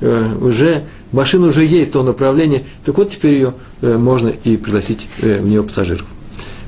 [0.00, 4.56] Э, уже машина уже едет в то направление, так вот теперь ее э, можно и
[4.56, 6.06] пригласить э, в нее пассажиров.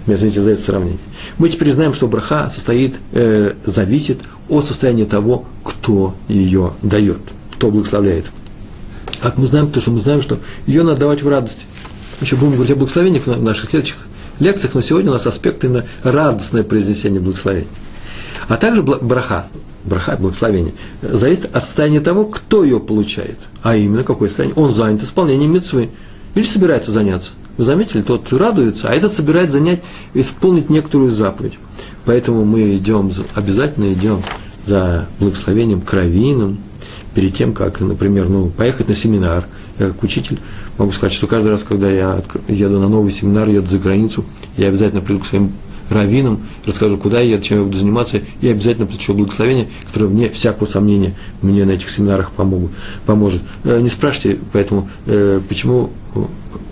[0.07, 0.98] Извините за это сравнение.
[1.38, 4.18] Мы теперь знаем, что браха состоит, э, зависит
[4.49, 7.21] от состояния того, кто ее дает,
[7.53, 8.27] кто благословляет.
[9.21, 11.66] Как мы знаем, потому что мы знаем, что ее надо давать в радости.
[12.21, 14.07] Еще будем говорить о благословениях в наших следующих
[14.38, 17.68] лекциях, но сегодня у нас аспект именно радостное произнесение благословений.
[18.49, 19.47] А также браха,
[19.85, 23.38] браха, благословение, зависит от состояния того, кто ее получает.
[23.62, 24.55] А именно, какое состояние?
[24.57, 25.90] Он занят исполнением мецвы
[26.35, 27.31] или собирается заняться.
[27.56, 29.82] Вы заметили, тот радуется, а этот собирает занять,
[30.14, 31.58] исполнить некоторую заповедь.
[32.04, 34.22] Поэтому мы идем, обязательно идем
[34.64, 36.58] за благословением кровином,
[37.14, 39.46] перед тем, как, например, ну, поехать на семинар.
[39.78, 40.38] Я как учитель
[40.78, 44.24] могу сказать, что каждый раз, когда я еду на новый семинар, еду за границу,
[44.56, 45.52] я обязательно приду к своим
[45.90, 50.30] раввинам, расскажу, куда я еду, чем я буду заниматься, и обязательно получу благословение, которое вне
[50.30, 52.72] всякого сомнения мне на этих семинарах помогут,
[53.04, 53.42] поможет.
[53.64, 55.90] Э, не спрашивайте, поэтому, э, почему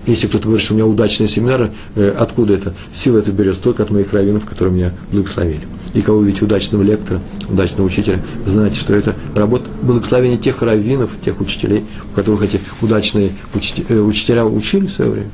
[0.06, 2.74] если кто-то говорит, что у меня удачные семинары, э, откуда это?
[2.92, 5.66] Сила это берется только от моих раввинов, которые меня благословили.
[5.94, 11.40] И кого видите удачного лектора, удачного учителя, знаете, что это работа благословения тех раввинов, тех
[11.40, 13.32] учителей, у которых эти удачные
[13.88, 15.30] э, учителя учили в свое время.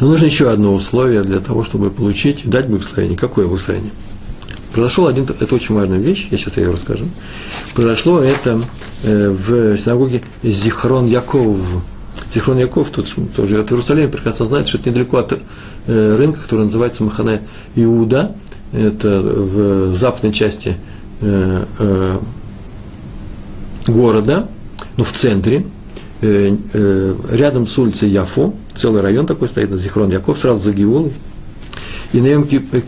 [0.00, 3.16] Но нужно еще одно условие для того, чтобы получить, дать благословение.
[3.16, 3.92] Какое благословение?
[4.72, 7.06] Произошел один, это очень важная вещь, я сейчас ее расскажу.
[7.74, 8.60] Произошло это
[9.02, 11.58] э, в синагоге Зихрон Яков,
[12.36, 15.40] Зихрон Яков, тот, кто живет в Иерусалиме, прекрасно знает, что это недалеко от
[15.86, 17.40] э, рынка, который называется Махане
[17.76, 18.36] Иуда.
[18.74, 20.76] Это в западной части
[21.22, 22.18] э, э,
[23.86, 24.48] города,
[24.98, 25.64] но в центре,
[26.20, 31.12] рядом с улицей Яфо, целый район такой стоит, на Зихрон Яков, сразу за Геулой.
[32.12, 32.82] И на Йом Кипур,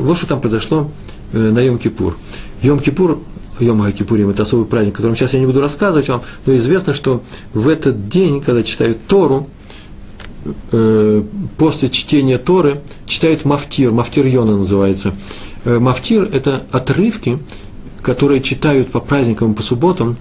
[0.00, 0.90] вот что там произошло
[1.32, 2.16] на Йом Кипур.
[2.62, 3.20] Йом Кипур
[3.60, 6.94] Йом Кипурим, это особый праздник, о котором сейчас я не буду рассказывать вам, но известно,
[6.94, 9.48] что в этот день, когда читают Тору,
[10.72, 11.22] э,
[11.56, 15.14] после чтения Торы читают Мафтир, Мафтир Йона называется.
[15.64, 17.38] Э, мафтир– это отрывки,
[18.02, 20.16] которые читают по праздникам, по субботам,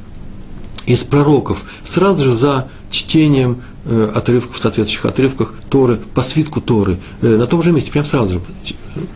[0.85, 7.45] из пророков сразу же за чтением э, отрывков, соответствующих отрывках Торы, по свитку Торы, на
[7.45, 8.41] том же месте, прямо сразу же,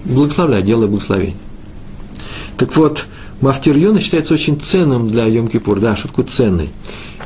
[0.06, 1.38] благословляя, делая благословение.
[2.58, 3.06] Так вот,
[3.41, 5.80] Мафтир Йона считается очень ценным для Йом-Кипур.
[5.80, 6.69] Да, такое ценный?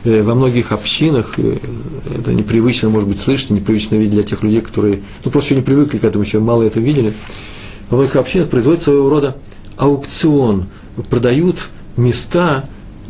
[0.05, 1.57] Э, во многих общинах э,
[2.17, 5.65] это непривычно, может быть, слышно, непривычно видеть для тех людей, которые, ну, просто еще не
[5.65, 7.13] привыкли к этому, еще мало это видели.
[7.89, 9.35] Во многих общинах производится своего рода
[9.77, 10.67] аукцион.
[11.09, 11.57] Продают
[11.97, 12.63] места,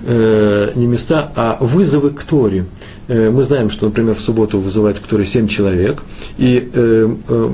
[0.03, 2.65] э, не места, а вызовы к Торе.
[3.07, 6.01] Э, мы знаем, что, например, в субботу вызывают к Торе 7 человек,
[6.39, 7.49] и э, э,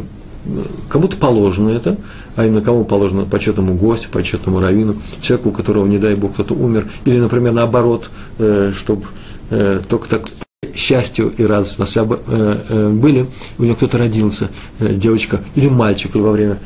[0.87, 1.97] кому-то положено это,
[2.35, 6.53] а именно кому положено почетному гостю, почетному раввину, человеку, у которого, не дай Бог, кто-то
[6.53, 9.03] умер, или, например, наоборот, э, чтобы
[9.49, 10.21] э, только так
[10.73, 11.83] счастью и радость у
[12.91, 16.59] были, у него кто-то родился, девочка или мальчик, или во время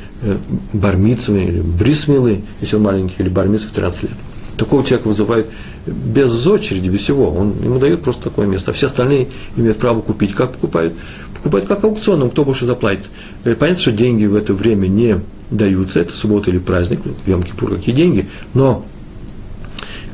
[0.73, 4.12] бармицами, или брисмилы, если он маленький, или бармицы в 13 лет.
[4.57, 5.47] Такого человека вызывают
[5.85, 7.31] без очереди, без всего.
[7.31, 8.71] Он, ему дают просто такое место.
[8.71, 10.33] А все остальные имеют право купить.
[10.33, 10.93] Как покупают?
[11.35, 13.05] Покупают как аукционом, кто больше заплатит.
[13.43, 15.19] Понятно, что деньги в это время не
[15.51, 18.85] даются, это суббота или праздник, в Йом-Кипур какие деньги, но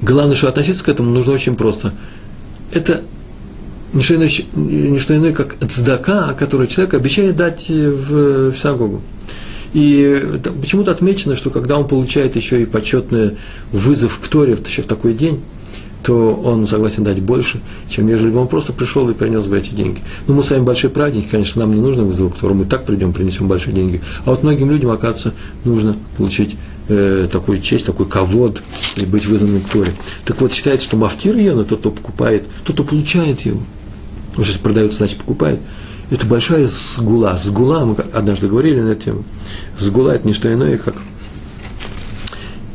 [0.01, 1.93] главное, что относиться к этому нужно очень просто.
[2.73, 3.01] Это
[3.93, 9.01] не что иное, не что иное как цдака, который человек обещает дать в, в синагогу.
[9.73, 10.21] И
[10.61, 13.37] почему-то отмечено, что когда он получает еще и почетный
[13.71, 15.41] вызов к Торе, еще в такой день,
[16.03, 19.69] то он согласен дать больше, чем ежели бы он просто пришел и принес бы эти
[19.69, 19.99] деньги.
[20.27, 23.13] Ну, мы с вами большие праздники, конечно, нам не нужно вызов, к мы так придем,
[23.13, 24.01] принесем большие деньги.
[24.25, 26.55] А вот многим людям, оказывается, нужно получить
[26.87, 28.61] э, такую честь, такой ковод
[28.97, 29.93] и быть вызванным к Торе.
[30.25, 33.61] Так вот, считается, что мафтир но тот, кто покупает, тот, кто получает его.
[34.37, 35.59] Уже продается, значит, покупает.
[36.11, 37.37] Это большая сгула.
[37.37, 39.23] Сгула, мы однажды говорили на эту тему.
[39.79, 40.95] Сгула– это не что иное, как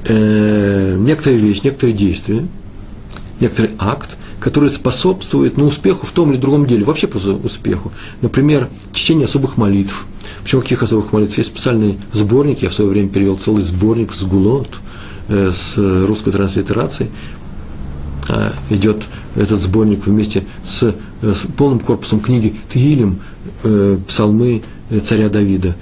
[0.05, 2.45] э, некоторые вещи, некоторые действия–
[3.41, 7.93] некоторый акт, который способствует ну, успеху в том или другом деле, вообще просто успеху.
[8.23, 10.07] Например, чтение особых молитв.
[10.43, 11.37] Почему каких особых молитв?
[11.39, 14.71] Есть специальный сборник, я в свое время перевел целый сборник с гулот,
[15.29, 17.11] э, с русской транслитерацией.
[18.29, 19.05] А, идет
[19.37, 23.21] этот сборник вместе с, э, с полным корпусом книги Тгилем,
[23.65, 25.77] э, псалмы э, царя Давида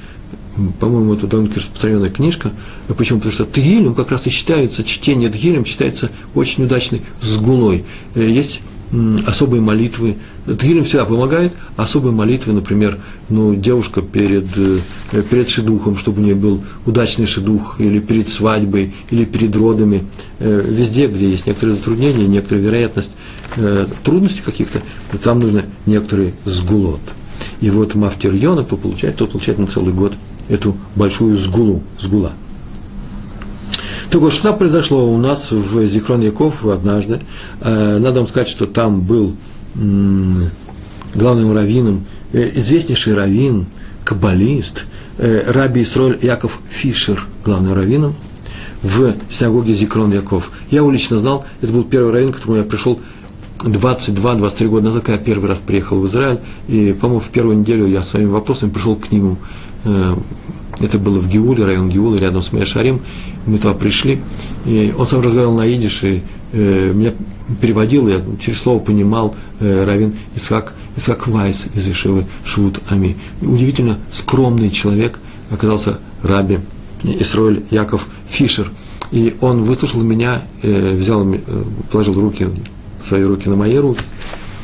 [0.78, 2.52] по-моему, это довольно распространенная книжка.
[2.96, 3.18] Почему?
[3.18, 7.84] Потому что Тгилем как раз и считается, чтение Тгилем считается очень удачной сгулой.
[8.14, 8.60] Э, есть
[9.26, 10.16] особые молитвы.
[10.46, 14.78] Тгилем всегда помогает, особые молитвы, например, ну, девушка перед, э,
[15.30, 20.04] перед шедухом, чтобы у нее был удачный шедух, или перед свадьбой, или перед родами,
[20.38, 23.10] э, везде, где есть некоторые затруднения, некоторая вероятность
[24.02, 24.82] трудностей каких-то,
[25.22, 27.00] там нужно некоторый сгулот.
[27.60, 30.12] И вот мафтир Йона, кто получает, тот получает на целый год
[30.48, 32.32] эту большую сгулу, сгула.
[34.14, 37.20] Вот, что произошло у нас в Зихрон Яков однажды.
[37.60, 39.34] Э, надо вам сказать, что там был
[41.14, 43.66] главным раввином, э, известнейший раввин,
[44.04, 44.84] каббалист,
[45.18, 48.14] э, раби Исроль Яков Фишер, главным раввином,
[48.84, 50.52] в синагоге Зикрон Яков.
[50.70, 53.00] Я его лично знал, это был первый раввин, к которому я пришел
[53.64, 57.86] 22-23 года назад, когда я первый раз приехал в Израиль, и, по-моему, в первую неделю
[57.88, 59.38] я своими вопросами пришел к нему.
[60.80, 63.00] Это было в Геуле, район Геулы, рядом с Мешарим.
[63.46, 64.20] Мы туда пришли,
[64.64, 67.12] и он сам разговаривал на идиш, и э, меня
[67.60, 73.16] переводил, я через слово понимал э, Равин Исхак, Исхак Вайс из Ишивы Швуд Ами.
[73.42, 76.58] Удивительно скромный человек оказался Раби
[77.02, 78.70] Исроэль Яков Фишер.
[79.10, 81.38] И он выслушал меня, э, взял, э,
[81.90, 82.48] положил руки,
[83.00, 84.02] свои руки на мои руки,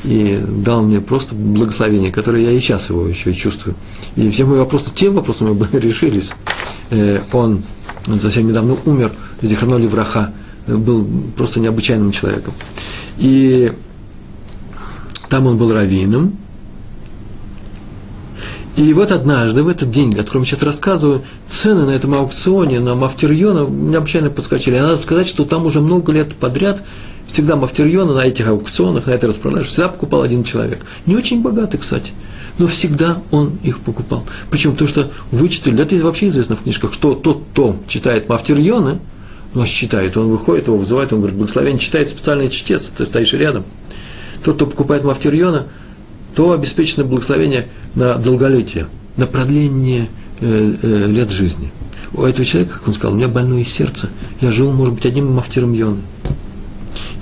[0.02, 3.76] и дал мне просто благословение, которое я и сейчас его еще чувствую.
[4.16, 6.30] И все мои вопросы, тем вопросами бы решились.
[6.90, 7.62] Э, он
[8.20, 10.32] совсем недавно умер, Зихраноли Враха,
[10.66, 12.54] был просто необычайным человеком.
[13.18, 13.72] И
[15.28, 16.36] там он был раввином.
[18.76, 22.80] И вот однажды, в этот день, о котором я сейчас рассказываю, цены на этом аукционе,
[22.80, 24.76] на Мафтерьона, необычайно подскочили.
[24.76, 26.82] И надо сказать, что там уже много лет подряд
[27.30, 30.80] всегда Мафтерьона на этих аукционах, на этой распродаже, всегда покупал один человек.
[31.06, 32.12] Не очень богатый, кстати,
[32.60, 34.26] но всегда он их покупал.
[34.50, 38.98] Причем то, что вычитали, это вообще известно в книжках, что тот, кто читает Мафтерьона,
[39.54, 43.64] ну, читает, он выходит, его вызывает, он говорит, благословение читает специальный чтец, ты стоишь рядом.
[44.44, 45.68] Тот, кто покупает Мафтерьона,
[46.34, 50.10] то обеспечено благословение на долголетие, на продление
[50.40, 51.72] э, э, лет жизни.
[52.12, 54.10] У этого человека, как он сказал, у меня больное сердце,
[54.42, 56.02] я живу, может быть, одним мафтером Йоны.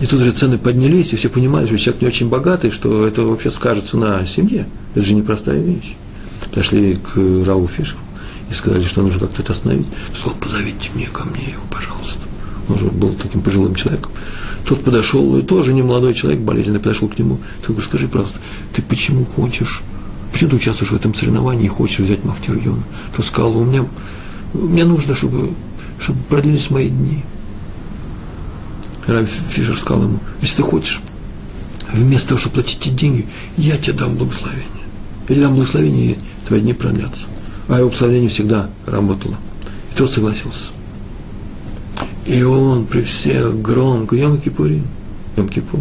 [0.00, 3.22] И тут же цены поднялись, и все понимали, что человек не очень богатый, что это
[3.22, 4.66] вообще скажется на семье.
[4.94, 5.96] Это же непростая вещь.
[6.50, 7.98] Подошли к Рау Фишеру
[8.48, 9.86] и сказали, что нужно как-то это остановить.
[10.10, 12.20] Он сказал, позовите мне ко мне его, пожалуйста.
[12.68, 14.12] он же был таким пожилым человеком.
[14.64, 17.38] Тот подошел, и тоже не молодой человек, болезненный, подошел к нему.
[17.62, 18.38] Ты говоришь, скажи, пожалуйста,
[18.74, 19.82] ты почему хочешь,
[20.32, 22.82] почему ты участвуешь в этом соревновании и хочешь взять Мафтирьона?
[23.16, 23.84] Тот сказал, у меня,
[24.52, 25.50] мне нужно, чтобы,
[25.98, 27.24] чтобы продлились мои дни.
[29.08, 31.00] Раби Фишер сказал ему, если ты хочешь,
[31.90, 34.66] вместо того, чтобы платить эти деньги, я тебе дам благословение.
[35.28, 37.24] Я тебе дам благословение, и твои дни продлятся.
[37.68, 39.36] А его благословение всегда работало.
[39.92, 40.66] И тот согласился.
[42.26, 44.86] И он при всех громко, Йом Кипурим,
[45.38, 45.80] Йом Кипур,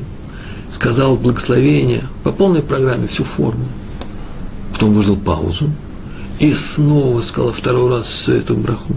[0.71, 3.65] сказал благословение по полной программе, всю форму.
[4.71, 5.69] Потом выждал паузу
[6.39, 8.95] и снова сказал второй раз всю эту браху.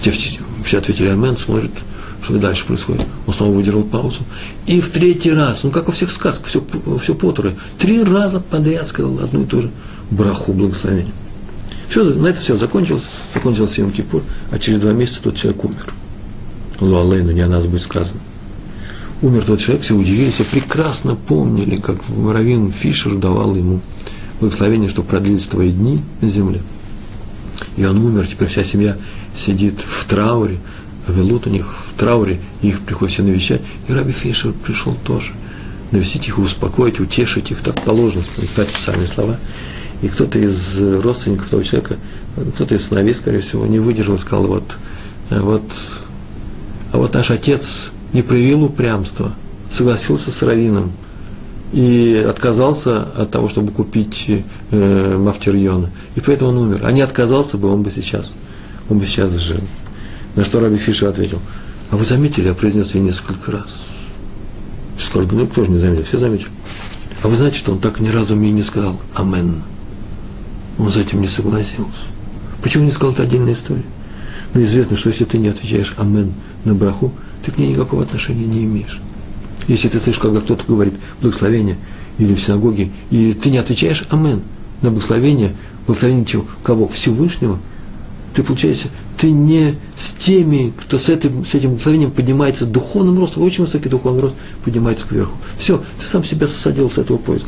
[0.00, 0.10] Все,
[0.64, 1.72] все ответили Амен, смотрят,
[2.22, 3.06] что дальше происходит.
[3.26, 4.22] Он снова выдержал паузу.
[4.66, 6.64] И в третий раз, ну как во всех сказках, все,
[7.00, 9.70] все потрое, три раза подряд сказал одну и ту же
[10.10, 11.12] браху благословения.
[11.88, 13.02] Все, на это все закончилось,
[13.34, 15.94] закончился Йом Кипур, а через два месяца тот человек умер.
[16.80, 18.20] Луалейну, не о нас будет сказано.
[19.20, 23.80] Умер тот человек, все удивились, все прекрасно помнили, как Равин Фишер давал ему
[24.40, 26.62] благословение, что продлились твои дни на земле.
[27.76, 28.96] И он умер, теперь вся семья
[29.34, 30.58] сидит в трауре,
[31.08, 33.60] Велут у них трауре, их приходят все навещать.
[33.88, 35.32] И Раби Фишер пришел тоже
[35.92, 39.36] навестить их, успокоить, утешить их, так положено, сказать специальные слова.
[40.00, 41.96] И кто-то из родственников того человека,
[42.54, 44.64] кто-то из сыновей, скорее всего, не выдержал и сказал, вот,
[45.30, 45.62] вот,
[46.90, 49.32] а вот наш отец не проявил упрямства,
[49.70, 50.92] согласился с Равином
[51.72, 54.26] и отказался от того, чтобы купить
[54.72, 55.90] э, Мафтерьона.
[56.16, 56.80] И поэтому он умер.
[56.82, 58.34] А не отказался бы, он бы сейчас,
[58.88, 59.60] он бы сейчас жил.
[60.34, 61.38] На что Раби Фишер ответил,
[61.92, 63.82] а вы заметили, я произнес ее несколько раз.
[64.98, 66.48] Сколько, ну кто же не заметил, все заметили.
[67.22, 69.62] А вы знаете, что он так ни разу мне не сказал «Амен».
[70.78, 72.06] Он с этим не согласился.
[72.62, 73.84] Почему не сказал, это отдельная история.
[74.54, 76.32] Но известно, что если ты не отвечаешь «Амен»
[76.64, 77.12] на браху,
[77.44, 78.98] ты к ней никакого отношения не имеешь.
[79.68, 81.76] Если ты слышишь, когда кто-то говорит благословение
[82.16, 84.40] или в синагоге, и ты не отвечаешь «Амен»
[84.80, 85.54] на благословение,
[85.86, 86.46] благословение чего?
[86.62, 86.88] Кого?
[86.88, 87.58] Всевышнего,
[88.34, 88.88] ты, получается,
[89.22, 93.88] ты не с теми, кто с этим, с этим благословением поднимается духовным ростом, очень высокий
[93.88, 95.36] духовный рост, поднимается кверху.
[95.56, 97.46] Все, ты сам себя садил с этого поезда.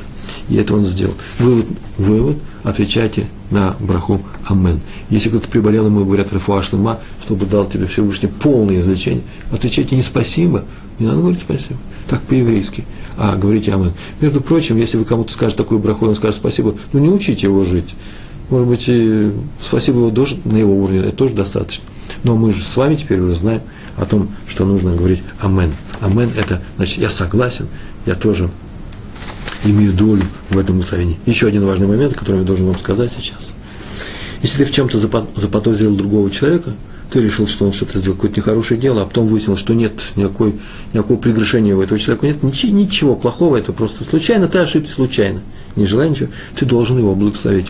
[0.48, 1.14] И это он сделал.
[1.40, 1.66] Вывод,
[1.98, 4.82] вывод отвечайте на браху Амен.
[5.10, 10.64] Если кто-то приболел, ему говорят Рафуашлыма, чтобы дал тебе Всевышний полное излечение, отвечайте не спасибо,
[11.00, 11.80] не надо говорить спасибо.
[12.08, 12.84] Так по-еврейски.
[13.16, 13.92] А говорите Амен.
[14.20, 17.64] Между прочим, если вы кому-то скажете такую браху, он скажет спасибо, ну не учите его
[17.64, 17.96] жить.
[18.54, 21.82] Может быть, и спасибо его тоже, на его уровне, это тоже достаточно.
[22.22, 23.62] Но мы же с вами теперь уже знаем
[23.96, 25.72] о том, что нужно говорить Амен.
[26.00, 27.66] Амен– это, значит, я согласен,
[28.06, 28.48] я тоже
[29.64, 31.18] имею долю в этом благословении.
[31.26, 33.56] Еще один важный момент, который я должен вам сказать сейчас.
[34.40, 36.74] Если ты в чем-то заподозрил другого человека,
[37.10, 40.60] ты решил, что он что-то сделал, какое-то нехорошее дело, а потом выяснилось, что нет никакой,
[40.92, 45.42] никакого прегрешения у этого человека, нет ничего, ничего плохого, это просто случайно, ты ошибся случайно,
[45.74, 47.66] не желая ничего, ты должен его благословить.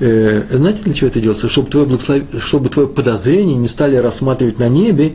[0.00, 1.48] Э, знаете, для чего это делается?
[1.48, 2.22] Чтобы твое, благослов...
[2.40, 5.14] чтобы твое подозрение не стали рассматривать на небе,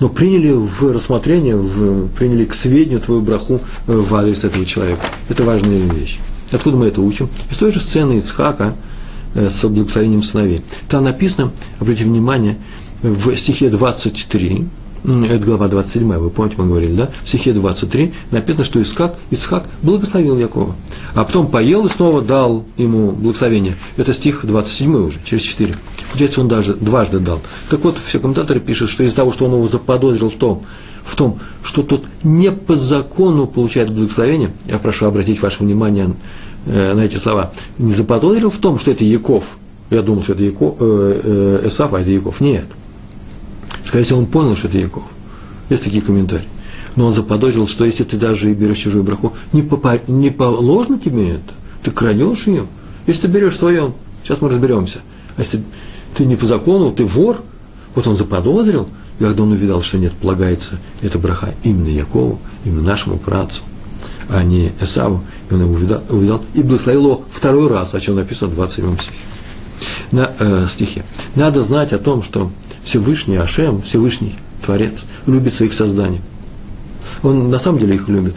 [0.00, 5.06] но приняли в рассмотрение, в, приняли к сведению твою браху э, в адрес этого человека.
[5.28, 6.18] Это важная вещь.
[6.50, 7.28] Откуда мы это учим?
[7.50, 8.74] Из той же сцены Ицхака
[9.34, 10.62] э, с благословением сыновей.
[10.88, 12.58] Там написано, обратите внимание,
[13.02, 14.66] в стихе 23,
[15.04, 17.10] это глава 27, вы помните, мы говорили, да?
[17.22, 20.74] В стихе 23 написано, что Исхак, Исхак благословил Якова.
[21.14, 23.76] А потом поел и снова дал ему благословение.
[23.96, 25.74] Это стих 27 уже, через 4.
[26.10, 27.40] Получается, он даже дважды дал.
[27.70, 30.62] Так вот, все комментаторы пишут, что из-за того, что он его заподозрил в том,
[31.04, 36.14] в том, что тот не по закону получает благословение, я прошу обратить ваше внимание
[36.66, 39.44] э, на эти слова, не заподозрил в том, что это Яков,
[39.90, 41.20] я думал, что это Яков, э,
[41.62, 42.40] э, Эсав, а это Яков.
[42.40, 42.66] Нет.
[43.88, 45.04] Скорее всего, он понял, что это Яков.
[45.70, 46.46] Есть такие комментарии.
[46.94, 50.98] Но он заподозрил, что если ты даже и берешь чужую браху, не, попа, не положено
[50.98, 52.66] тебе это, ты крадешь ее.
[53.06, 54.98] Если ты берешь свое, сейчас мы разберемся.
[55.38, 55.62] А если
[56.14, 57.40] ты не по закону, ты вор,
[57.94, 62.82] вот он заподозрил, и когда он увидал, что нет, полагается эта браха именно Якову, именно
[62.82, 63.62] нашему працу,
[64.28, 68.16] а не Эсаву, и он его увидал, увидал и благословил его второй раз, о чем
[68.16, 69.14] написано в 27 стихе.
[70.12, 71.04] На э, стихе.
[71.36, 72.50] Надо знать о том, что
[72.88, 76.22] Всевышний Ашем, Всевышний Творец, любит своих созданий.
[77.22, 78.34] Он на самом деле их любит.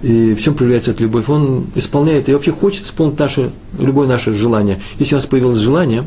[0.00, 1.28] И в чем проявляется эта любовь?
[1.28, 4.80] Он исполняет и вообще хочет исполнить наше, любое наше желание.
[4.98, 6.04] Если у нас появилось желание,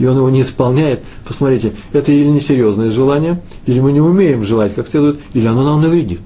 [0.00, 4.74] и он его не исполняет, посмотрите, это или несерьезное желание, или мы не умеем желать
[4.74, 6.22] как следует, или оно нам навредит.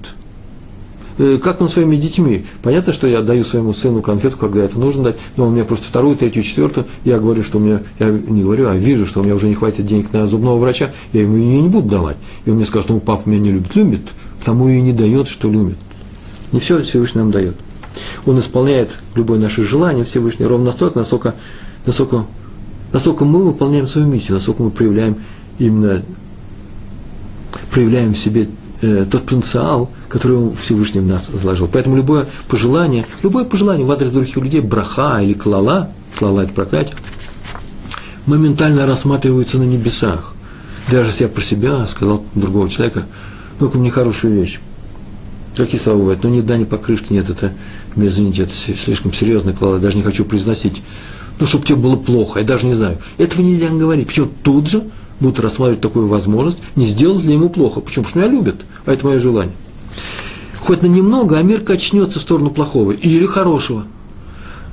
[1.17, 2.45] Э, как он своими детьми.
[2.61, 5.87] Понятно, что я даю своему сыну конфету, когда это нужно дать, но он мне просто
[5.87, 9.23] вторую, третью, четвертую, я говорю, что у меня, я не говорю, а вижу, что у
[9.23, 12.17] меня уже не хватит денег на зубного врача, я ему ее не буду давать.
[12.45, 14.01] И он мне скажет, ну, папа меня не любит, любит,
[14.39, 15.77] потому и не дает, что любит.
[16.51, 17.55] Не все Всевышний нам дает.
[18.25, 21.35] Он исполняет любое наше желание Всевышний ровно настолько, насколько,
[21.85, 22.25] насколько,
[22.93, 25.17] насколько мы выполняем свою миссию, насколько мы проявляем
[25.59, 26.03] именно
[27.71, 28.49] проявляем в себе
[28.81, 31.67] э, тот потенциал, который Всевышний в нас заложил.
[31.67, 36.95] Поэтому любое пожелание, любое пожелание в адрес других людей, браха или клала, клала– это проклятие,
[38.25, 40.33] моментально рассматривается на небесах.
[40.91, 43.05] Даже если я про себя сказал другого человека,
[43.59, 44.59] ну-ка мне хорошую вещь.
[45.55, 46.23] Какие слова бывают?
[46.23, 47.53] Ну, ни да, ни покрышки нет, это,
[47.95, 50.83] извините, это слишком серьезно, клала, даже не хочу произносить.
[51.39, 52.99] Ну, чтобы тебе было плохо, я даже не знаю.
[53.17, 54.07] Этого нельзя говорить.
[54.07, 54.83] Почему тут же
[55.19, 57.79] будут рассматривать такую возможность, не сделать ли ему плохо.
[57.81, 58.05] Почему?
[58.05, 58.55] Потому что меня любят,
[58.85, 59.53] а это мое желание.
[60.59, 63.85] Хоть на немного, а мир качнется в сторону плохого или хорошего.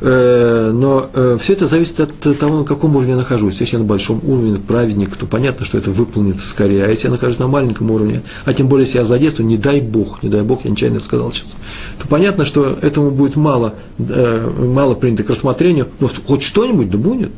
[0.00, 3.60] Э, но э, все это зависит от того, на каком уровне я нахожусь.
[3.60, 6.84] Если я на большом уровне, праведник, то понятно, что это выполнится скорее.
[6.84, 9.80] А если я нахожусь на маленьком уровне, а тем более, если я злодействую, не дай
[9.80, 11.56] Бог, не дай Бог, я нечаянно сказал сейчас,
[11.98, 16.98] то понятно, что этому будет мало, э, мало принято к рассмотрению, но хоть что-нибудь да
[16.98, 17.32] будет.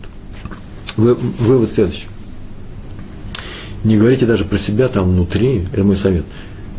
[0.96, 2.07] Вывод следующий.
[3.84, 6.24] Не говорите даже про себя там внутри, это мой совет.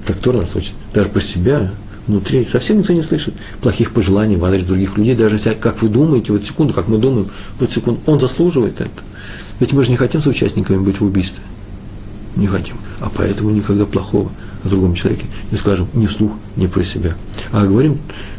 [0.06, 0.74] Так кто нас учит?
[0.94, 1.72] Даже про себя
[2.08, 5.90] внутри совсем никто не слышит плохих пожеланий в адрес других людей, даже если, как вы
[5.90, 7.30] думаете, вот секунду, как мы думаем,
[7.60, 8.90] вот секунду, он заслуживает это.
[9.60, 11.44] Ведь мы же не хотим с участниками быть в убийстве.
[12.36, 12.76] Не хотим.
[13.00, 14.32] А поэтому никогда плохого
[14.64, 17.16] о другом человеке не скажем ни вслух, ни про себя.
[17.52, 17.98] А говорим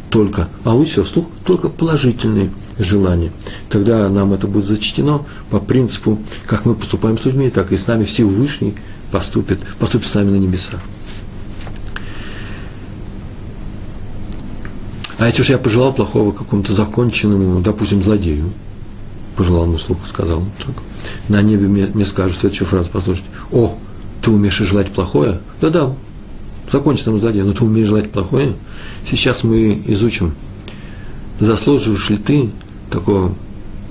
[0.09, 3.31] только, а лучше всего вслух, только положительные желания.
[3.69, 7.87] Тогда нам это будет зачтено по принципу, как мы поступаем с людьми, так и с
[7.87, 8.75] нами Всевышний
[9.11, 10.79] поступит, поступит с нами на небесах.
[15.19, 18.51] А если уж я пожелал плохого какому-то законченному, допустим, злодею,
[19.35, 20.75] пожелал ему слух, сказал так,
[21.27, 23.77] на небе мне, мне скажут следующую фразу, послушать, о,
[24.21, 25.41] ты умеешь желать плохое?
[25.59, 25.93] Да-да,
[26.71, 28.53] законченному злодею, но ты умеешь желать плохое?
[29.09, 30.33] Сейчас мы изучим,
[31.39, 32.49] заслуживаешь ли ты
[32.89, 33.33] такого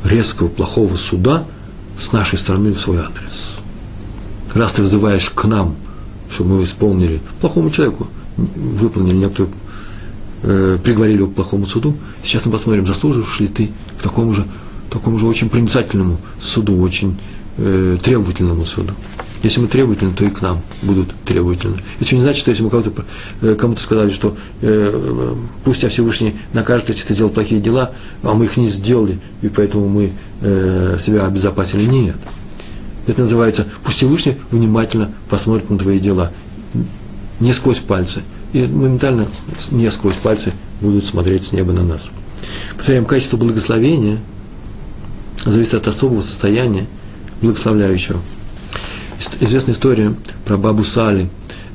[0.04, 1.44] резкого, плохого суда
[1.98, 3.58] с нашей стороны в свой адрес.
[4.54, 5.76] Раз ты вызываешь к нам,
[6.30, 8.06] чтобы мы исполнили плохому человеку,
[8.36, 9.52] выполнили некоторую,
[10.42, 14.46] э, приговорили его к плохому суду, сейчас мы посмотрим, заслуживаешь ли ты к такому же,
[14.90, 17.18] такому же очень проницательному суду, очень
[17.56, 18.94] э, требовательному суду.
[19.42, 21.80] Если мы требовательны, то и к нам будут требовательны.
[22.00, 23.04] Это не значит, что если мы кому-то,
[23.42, 25.34] э, кому-то сказали, что э,
[25.64, 29.48] пусть тебя Всевышний накажет, если ты сделал плохие дела, а мы их не сделали, и
[29.48, 31.84] поэтому мы э, себя обезопасили.
[31.84, 32.16] Нет.
[33.06, 36.32] Это называется, пусть Всевышний внимательно посмотрит на твои дела.
[37.38, 38.22] Не сквозь пальцы.
[38.52, 39.28] И моментально
[39.70, 42.10] не сквозь пальцы будут смотреть с неба на нас.
[42.76, 44.18] Повторяем, качество благословения
[45.44, 46.86] зависит от особого состояния
[47.40, 48.20] благословляющего
[49.40, 50.14] известная история
[50.44, 51.28] про бабу Сали,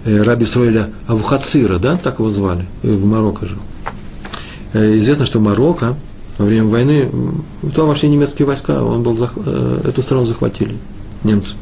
[0.06, 3.60] э, раби Сроиля Авухацира, да, так его звали, в Марокко жил.
[4.74, 5.96] Э, известно, что Марокко
[6.38, 7.10] во время войны,
[7.62, 10.78] туда вошли немецкие войска, он был, э, эту страну захватили,
[11.24, 11.56] немцы.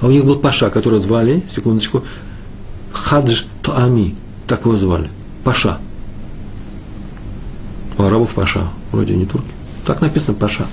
[0.00, 2.02] А у них был паша, которого звали, секундочку,
[2.92, 4.14] Хадж Таами,
[4.46, 5.08] так его звали,
[5.44, 5.78] паша.
[7.96, 9.48] У арабов паша, вроде не турки.
[9.86, 10.66] Так написано паша.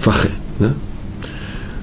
[0.00, 0.74] Фахе, да?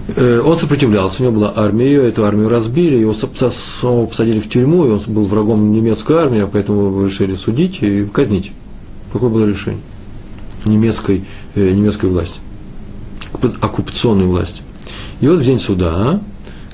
[0.07, 4.85] Э, он сопротивлялся, у него была армия, эту армию разбили, его самого посадили в тюрьму,
[4.85, 8.51] и он был врагом немецкой армии, а поэтому решили судить и казнить.
[9.13, 9.81] Такое было решение.
[10.65, 11.25] Немецкой,
[11.55, 12.39] э, немецкой власти,
[13.61, 14.61] оккупационной власти.
[15.21, 16.19] И вот в день суда,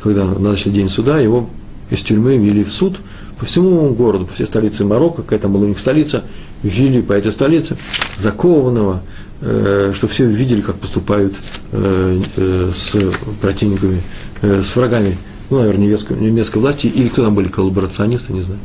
[0.01, 1.47] когда назначили день суда, его
[1.91, 2.97] из тюрьмы вели в суд
[3.37, 6.23] по всему городу, по всей столице Марокко, какая там была у них столица,
[6.63, 7.77] ввели по этой столице
[8.17, 9.01] закованного,
[9.41, 11.35] что все видели, как поступают
[11.71, 12.95] э, э, с
[13.41, 14.01] противниками,
[14.41, 15.17] с врагами,
[15.49, 18.59] ну, наверное, немецкой, немецкой власти, или кто там были, коллаборационисты, не знаю.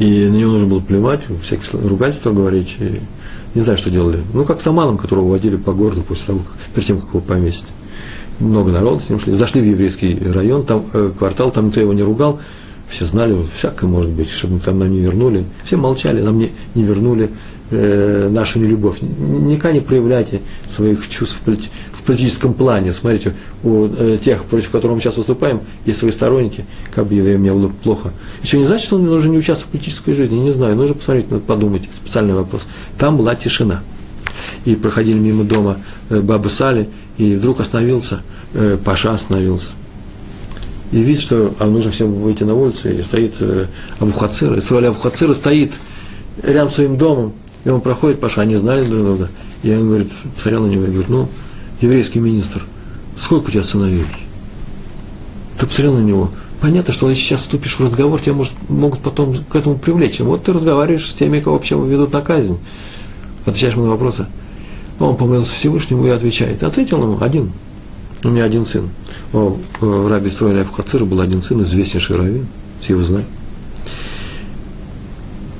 [0.00, 3.00] И на него нужно было плевать, всякие ругательства говорить, и
[3.54, 4.22] не знаю, что делали.
[4.32, 7.20] Ну, как с Аманом, которого водили по городу после того, как, перед тем, как его
[7.20, 7.66] повесить.
[8.40, 9.34] Много народа с ним шли.
[9.34, 12.40] Зашли в еврейский район, там э, квартал, там никто его не ругал.
[12.88, 15.44] Все знали, всякое может быть, чтобы там нам не вернули.
[15.64, 17.30] Все молчали, нам не, не вернули
[17.70, 18.98] э, нашу нелюбовь.
[19.00, 22.92] Никогда не проявляйте своих чувств в политическом плане.
[22.92, 27.40] Смотрите, у э, тех, против которых мы сейчас выступаем, есть свои сторонники, как бы евреям
[27.40, 28.12] мне было плохо.
[28.42, 31.30] Еще не значит, что он должен не участвовать в политической жизни, не знаю, нужно посмотреть,
[31.30, 32.66] надо подумать, специальный вопрос.
[32.98, 33.82] Там была тишина.
[34.64, 35.78] И проходили мимо дома
[36.10, 38.22] э, бабы Сали, и вдруг остановился,
[38.54, 39.72] э, Паша остановился.
[40.92, 43.66] и видит, что а нужно всем выйти на улицу, и стоит э,
[43.98, 45.72] Авухацира, Исраиль Авухацира стоит
[46.42, 47.32] рядом с своим домом,
[47.64, 49.30] и он проходит, Паша, они знали друг друга,
[49.62, 51.28] и он говорит, посмотрел на него и говорит, ну,
[51.80, 52.64] еврейский министр,
[53.16, 54.04] сколько у тебя сыновей?
[55.58, 59.34] Ты посмотрел на него, понятно, что если сейчас вступишь в разговор, тебя может, могут потом
[59.36, 60.20] к этому привлечь.
[60.20, 62.58] Вот ты разговариваешь с теми, кого вообще ведут на казнь.
[63.46, 64.26] Отвечаешь ему на вопросы.
[64.98, 66.62] Он помолился Всевышнему и отвечает.
[66.62, 67.52] Ответил ему один.
[68.22, 68.88] У меня один сын.
[69.32, 72.46] О, в Раби Строиля Абхацира был один сын, известнейший раввин.
[72.80, 73.28] Все его знают.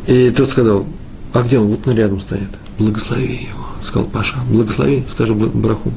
[0.06, 0.86] И тот сказал,
[1.34, 1.66] а где он?
[1.66, 2.48] Вот на рядом стоит.
[2.78, 3.66] Благослови его.
[3.82, 5.92] Сказал Паша, благослови, скажи браху.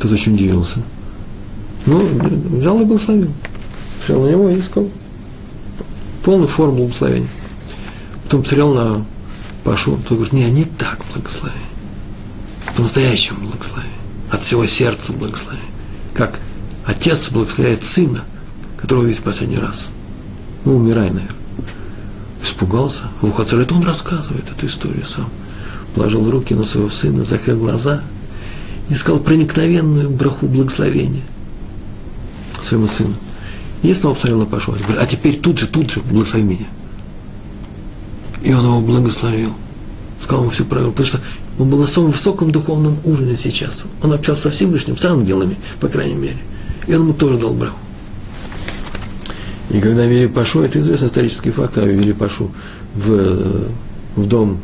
[0.00, 0.78] Тот очень удивился.
[1.84, 2.00] Ну,
[2.58, 3.32] взял и благословил.
[3.98, 4.88] Смотрел на него и сказал
[6.22, 7.28] полную форму благословения.
[8.24, 9.06] Потом посмотрел на
[9.64, 11.54] Пашу, тот говорит, не, не так благослови.
[12.76, 13.88] По-настоящему благослови.
[14.30, 15.58] От всего сердца благослови.
[16.14, 16.38] Как
[16.84, 18.22] отец благословляет сына,
[18.76, 19.86] которого видит в последний раз.
[20.64, 21.45] Ну, умирай, наверное.
[22.46, 23.10] Испугался.
[23.22, 25.28] Это он рассказывает эту историю сам.
[25.96, 28.02] Положил руки на своего сына, закрыл глаза
[28.88, 31.24] и сказал проникновенную браху благословения
[32.62, 33.14] своему сыну.
[33.82, 36.66] И снова посмотрел на говорит, а теперь тут же, тут же благослови меня.
[38.44, 39.52] И он его благословил.
[40.22, 41.20] Сказал ему всю правду, потому что
[41.58, 43.84] он был на самом высоком духовном уровне сейчас.
[44.02, 46.38] Он общался со Всевышним, с ангелами, по крайней мере.
[46.86, 47.78] И он ему тоже дал браху.
[49.70, 52.50] И когда вели Пашу, это известный исторический факт, а вели Пашу
[52.94, 53.68] в,
[54.16, 54.60] в дом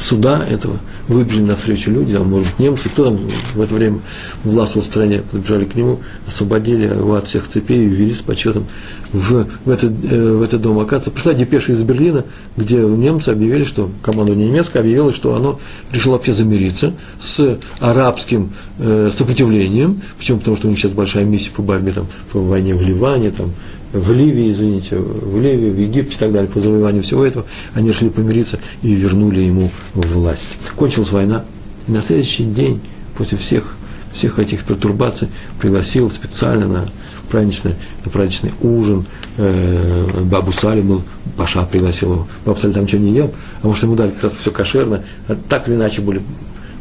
[0.00, 0.78] суда этого,
[1.08, 3.18] выбежали навстречу люди, там, может быть, немцы, кто там
[3.54, 4.00] в это время
[4.44, 8.66] властвовал в стране, подбежали к нему, освободили его от всех цепей и ввели с почетом
[9.12, 10.78] в, в, этот, э, в этот дом.
[10.78, 12.24] Оказывается, пришла депеша из Берлина,
[12.56, 15.58] где немцы объявили, что командование немецкое объявило, что оно
[15.92, 20.38] решило вообще замириться с арабским э, сопротивлением, почему?
[20.38, 23.52] Потому что у них сейчас большая миссия по борьбе там, по войне в Ливане, там,
[23.92, 27.90] в Ливии, извините, в Ливии, в Египте и так далее, по завоеванию всего этого, они
[27.90, 30.48] решили помириться и вернули ему власть.
[30.76, 31.44] Кончилась война,
[31.86, 32.80] и на следующий день,
[33.16, 33.76] после всех,
[34.12, 35.28] всех этих пертурбаций,
[35.58, 36.88] пригласил специально на
[37.30, 37.74] праздничный,
[38.04, 41.02] на праздничный ужин э, Бабу Сали был,
[41.36, 42.28] Паша пригласил его.
[42.44, 43.32] Бабу Сали там ничего не ел,
[43.62, 45.02] а может ему дали как раз все кошерно.
[45.28, 46.22] А так или иначе были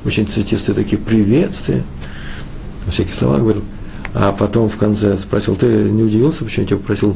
[0.05, 1.84] очень цветистые такие приветствия.
[2.89, 3.64] Всякие слова говорил.
[4.20, 7.15] А потом в конце спросил, ты не удивился, почему я тебя попросил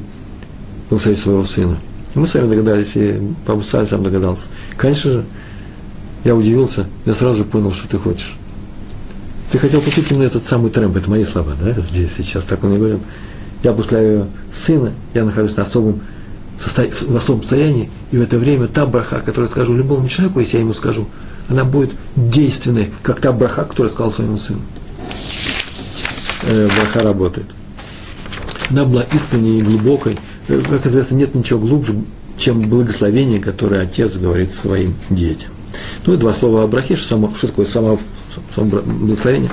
[0.87, 1.77] благословить своего сына?
[2.13, 4.49] И мы сами догадались, и Папа Саль сам догадался.
[4.77, 5.25] Конечно же,
[6.23, 8.35] я удивился, я сразу же понял, что ты хочешь.
[9.51, 12.75] Ты хотел получить именно этот самый трэмп, это мои слова, да, здесь, сейчас, так он
[12.75, 12.99] и говорил.
[13.63, 16.01] Я благословляю сына, я нахожусь на особом,
[16.59, 20.57] в особом состоянии, и в это время та браха, которую я скажу любому человеку, если
[20.57, 21.07] я ему скажу,
[21.49, 24.61] она будет действенной, как та браха, которую я сказал своему сыну
[26.75, 27.47] браха работает.
[28.69, 30.17] Она была искренней и глубокой.
[30.47, 31.95] Э, как известно, нет ничего глубже,
[32.37, 35.49] чем благословение, которое отец говорит своим детям.
[36.05, 37.99] Ну и два слова о брахе, что, само, что такое само,
[38.55, 39.51] само благословение.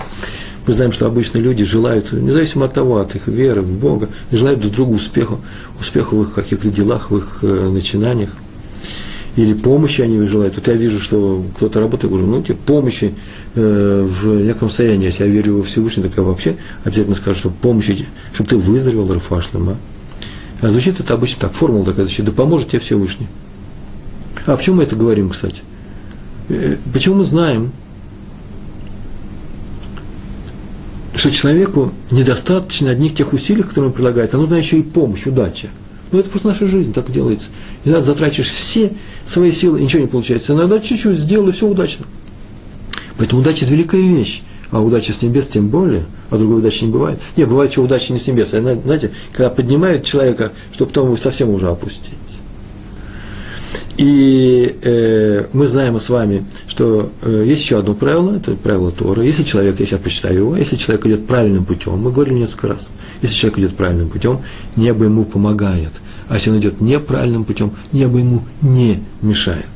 [0.67, 4.61] Мы знаем, что обычно люди желают, независимо от того, от их веры в Бога, желают
[4.61, 5.37] друг другу успеха,
[5.81, 8.31] успеха в их каких-то делах, в их э, начинаниях–
[9.39, 10.57] или помощи они желают.
[10.57, 13.15] Вот я вижу, что кто-то работает, говорю, ну, тебе помощи
[13.55, 15.07] э, в неком состоянии.
[15.07, 19.13] Если я верю во Всевышний, так я вообще обязательно скажу, что помощи, чтобы ты выздоровел,
[19.13, 19.77] Рафашлема.
[20.61, 23.29] А звучит это обычно так, формула такая звучит, да поможет тебе Всевышний.
[24.45, 25.63] А почему мы это говорим, кстати?
[26.49, 27.71] Э, почему мы знаем,
[31.15, 35.69] что человеку недостаточно одних тех усилий, которые он прилагает, а нужна еще и помощь, удача.
[36.11, 37.49] Ну, это просто наша жизнь, так делается.
[37.85, 38.93] Иногда затрачиваешь все
[39.25, 40.55] свои силы, и ничего не получается.
[40.55, 42.07] Иногда чуть-чуть сделал, и все удачно.
[43.19, 44.43] Поэтому удача– это великая вещь.
[44.71, 47.19] А удача с небес тем более, а другой удачи не бывает.
[47.37, 48.53] Не, бывает, что удача не с небес.
[48.53, 52.13] А, знаете, когда поднимают человека, чтобы потом его совсем уже опустить.
[53.99, 59.23] И э, мы знаем с вами, что э, есть еще одно правило, это правило Тора.
[59.25, 62.91] Если человек, я сейчас прочитаю его, если человек идет правильным путем, мы говорили несколько раз,
[63.23, 64.41] если человек идет правильным путем,
[64.77, 65.91] небо ему помогает.
[66.29, 69.67] А если он идет неправильным путем, небо ему не мешает.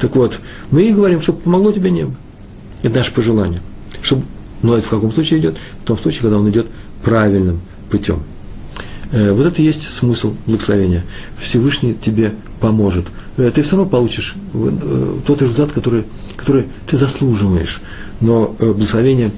[0.00, 0.38] Так вот,
[0.70, 2.14] мы и говорим, чтобы помогло тебе небо.
[2.84, 3.60] Это наше пожелание.
[4.00, 4.22] Чтобы,
[4.62, 5.56] но это в каком случае идет?
[5.82, 6.66] В том случае, когда он идет
[7.02, 7.60] правильным
[7.90, 8.22] путем.
[9.10, 11.04] Э, вот это и есть смысл благословения.
[11.38, 13.06] Всевышний тебе поможет.
[13.36, 16.04] Э, ты все равно получишь э, тот результат, который,
[16.36, 17.80] который ты заслуживаешь.
[18.20, 19.30] Но благословение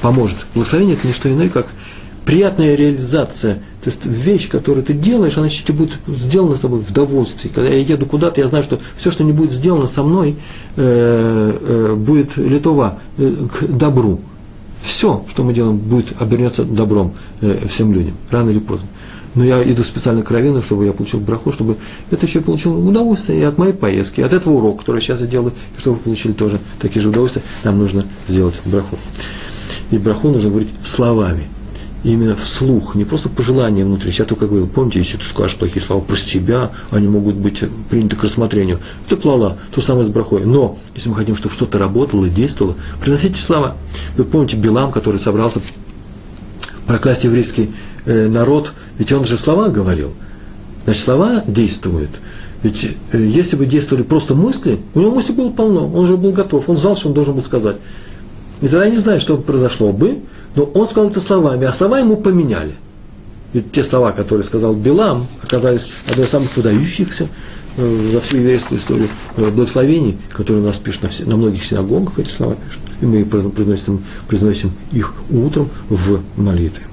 [0.00, 0.46] поможет.
[0.54, 1.66] Благословение– это не что иное, как
[2.24, 3.56] приятная реализация.
[3.82, 7.50] То есть вещь, которую ты делаешь, она тебе будет сделана с тобой в довольстве.
[7.54, 10.36] Когда я еду куда-то, я знаю, что все, что не будет сделано со мной,
[10.74, 14.20] будет литова к добру.
[14.84, 18.88] все, что мы делаем, будет обернется добром э, всем людям, рано или поздно.
[19.34, 21.76] Но я иду специально к раввину, чтобы я получил браху, чтобы
[22.10, 25.26] это еще получил удовольствие и от моей поездки, и от этого урока, который сейчас я
[25.26, 28.98] делаю, и чтобы вы получили тоже такие же удовольствия, нам нужно сделать браху.
[29.90, 31.48] И браху нужно говорить словами
[32.04, 34.12] именно вслух, не просто пожелания внутри.
[34.12, 38.14] Я только говорил, помните, если ты скажешь плохие слова про себя, они могут быть приняты
[38.14, 38.78] к рассмотрению.
[39.06, 40.44] Это клала, то же самое с брахой.
[40.44, 43.76] Но, если мы хотим, чтобы что-то работало и действовало, приносите слова.
[44.16, 45.60] Вы помните Билам, который собрался
[46.86, 47.70] проклясть еврейский
[48.06, 50.12] народ, ведь он же слова говорил.
[50.84, 52.10] Значит, слова действуют.
[52.64, 52.82] Ведь
[53.12, 56.68] э, если бы действовали просто мысли, у него мысли было полно, он же был готов,
[56.68, 57.76] он знал, что он должен был сказать.
[58.62, 60.20] И тогда я не знаю, что произошло бы,
[60.56, 62.74] но он сказал это словами, а слова ему поменяли.
[63.52, 67.28] Ведь те слова, которые сказал Билам, оказались одной из самых выдающихся
[67.76, 71.62] э, за всю еврейскую историю э, благословений, которые у нас пишут на, все, на многих
[71.64, 72.82] синагогах, эти слова пишут.
[73.02, 76.84] И мы произносим, произносим их утром в молитве.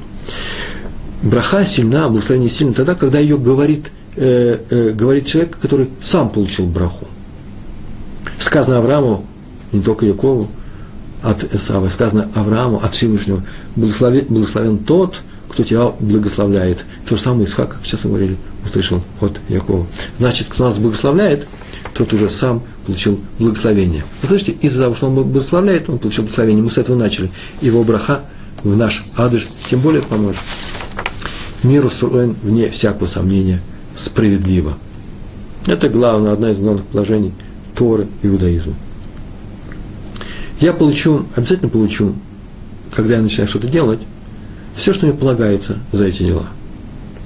[1.23, 6.65] Браха сильна, благословение сильно тогда, когда ее говорит, э, э, говорит человек, который сам получил
[6.65, 7.07] браху.
[8.39, 9.25] Сказано Аврааму,
[9.71, 10.49] не только Якову,
[11.21, 13.43] от Исава, сказано Аврааму, от Всевышнего,
[13.75, 16.85] благословен, благословен тот, кто тебя благословляет.
[17.07, 19.85] То же самое Исхак, как сейчас мы говорили, услышал от Якова.
[20.17, 21.45] Значит, кто нас благословляет,
[21.93, 24.03] тот уже сам получил благословение.
[24.21, 26.63] Вы слышите, из-за того, что он благословляет, он получил благословение.
[26.63, 27.29] Мы с этого начали.
[27.61, 28.21] Его браха
[28.63, 30.39] в наш адрес тем более поможет.
[31.63, 33.61] Мир устроен вне всякого сомнения
[33.95, 34.77] справедливо.
[35.67, 37.33] Это главное, одна из главных положений
[37.75, 38.73] Торы иудаизма.
[40.59, 42.15] Я получу, обязательно получу,
[42.91, 43.99] когда я начинаю что-то делать,
[44.75, 46.45] все, что мне полагается за эти дела.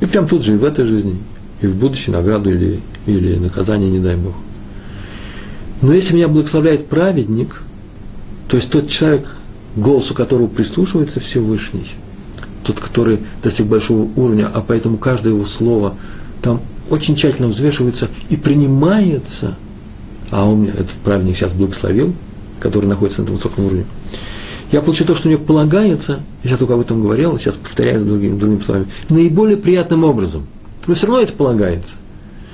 [0.02, 1.18] И прям тут же, и в этой жизни,
[1.62, 4.36] и в будущей награду или, или наказание, не дай Бог.
[5.82, 7.62] Но если меня благословляет праведник,
[8.48, 9.28] то есть тот человек,
[9.76, 11.88] голосу которого прислушивается Всевышний,
[12.66, 15.96] тот, который достиг большого уровня, а поэтому каждое его слово
[16.42, 19.56] там очень тщательно взвешивается и принимается,
[20.32, 22.14] а он меня, этот праведник сейчас благословил,
[22.60, 23.86] который находится на этом высоком уровне.
[24.72, 28.62] Я получу то, что мне полагается, я только об этом говорил, сейчас повторяю другими, другими
[28.62, 30.48] словами, наиболее приятным образом.
[30.88, 31.94] Но все равно это полагается.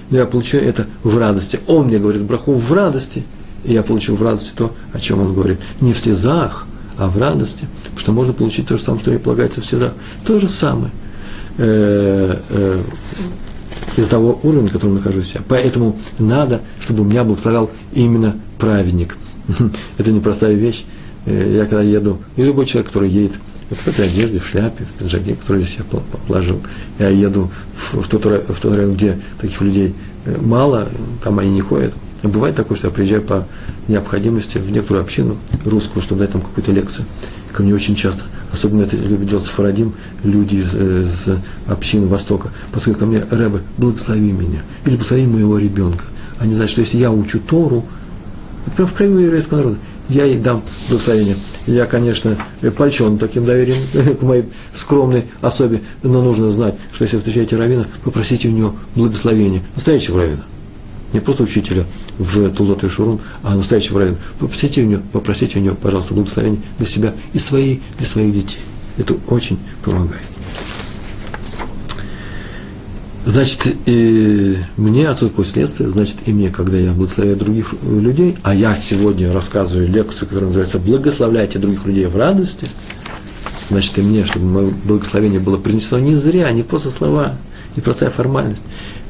[0.09, 1.59] Но я получаю это в радости.
[1.68, 3.24] Он мне говорит браху в радости,
[3.64, 5.59] и я получу в радости то, о чем он говорит.
[5.80, 6.68] Не в слезах,
[6.98, 7.68] а в радости.
[7.98, 9.94] Что можно получить то же самое, что мне полагается в слезах.
[10.26, 10.92] То же самое.
[11.58, 12.82] Э, э,
[13.98, 15.42] из того уровня, в котором нахожусь я.
[15.48, 19.18] Поэтому надо, чтобы меня благословлял именно праведник.
[19.98, 20.86] Это непростая вещь.
[21.26, 23.34] Э, я когда еду, и любой человек, который едет
[23.70, 26.62] вот в этой одежде, в шляпе, в пиджаке, который здесь я положил,
[27.00, 29.94] я еду в, тот, в тот район, где таких людей
[30.42, 30.88] мало,
[31.24, 31.94] там они не ходят.
[32.24, 33.47] Бывает такое, что я приезжаю по
[33.88, 37.05] необходимости в некоторую общину русскую, чтобы дать там какую-то лекцию.
[37.51, 39.93] Ко мне очень часто, особенно это любят делать Сфарадим,
[40.24, 41.30] люди из, из
[41.67, 46.05] общины Востока, подходят ко мне, Рэбе, благослови меня, или благослови моего ребенка.
[46.39, 47.86] Они знают, что если я учу Тору,
[48.76, 49.78] прям в крови еврейского народа.
[50.09, 51.36] Я ей дам благословение.
[51.67, 52.36] Я, конечно,
[52.78, 53.78] польщен таким доверием
[54.17, 59.61] к моей скромной особе, но нужно знать, что если встречаете равина, попросите у него благословения.
[59.76, 60.43] Настоящего равина.
[61.14, 61.86] Не просто учителя
[62.18, 64.18] в Тулдот и Шурун, а настоящего равина.
[64.39, 68.59] Попросите у него, попросите у него, пожалуйста, благословения для себя и своих, для своих детей.
[68.97, 70.22] Это очень помогает.
[73.26, 78.55] Значит, и мне отсюда какое следствие, значит, и мне, когда я благословляю других людей, а
[78.55, 82.68] я сегодня рассказываю лекцию, которая называется «Благословляйте других людей в радости»,
[83.70, 87.36] значит, и мне, чтобы мое благословение было принесено не зря, не просто слова,
[87.76, 88.64] не простая формальность,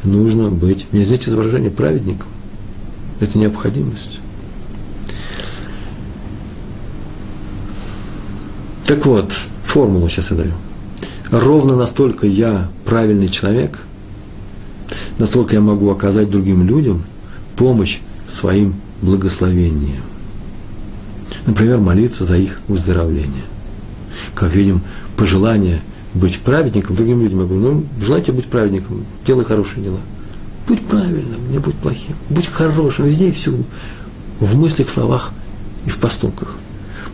[0.03, 2.27] нужно быть, мне извините за выражение, праведником.
[3.19, 4.19] Это необходимость.
[8.85, 9.31] Так вот,
[9.63, 10.53] формулу сейчас я даю.
[11.29, 13.79] Ровно настолько я правильный человек–
[15.21, 17.03] настолько я могу оказать другим людям
[17.55, 20.01] помощь своим благословением.
[21.45, 23.45] Например, молиться за их выздоровление.
[24.35, 24.81] Как видим,
[25.15, 25.81] пожелание
[26.13, 27.39] быть праведником другим людям.
[27.41, 29.99] Я говорю, ну, желайте быть праведником, делай хорошие дела.
[30.67, 32.15] Будь правильным, не будь плохим.
[32.29, 33.63] Будь хорошим везде и всюду.
[34.39, 35.31] В мыслях, словах
[35.85, 36.55] и в поступках.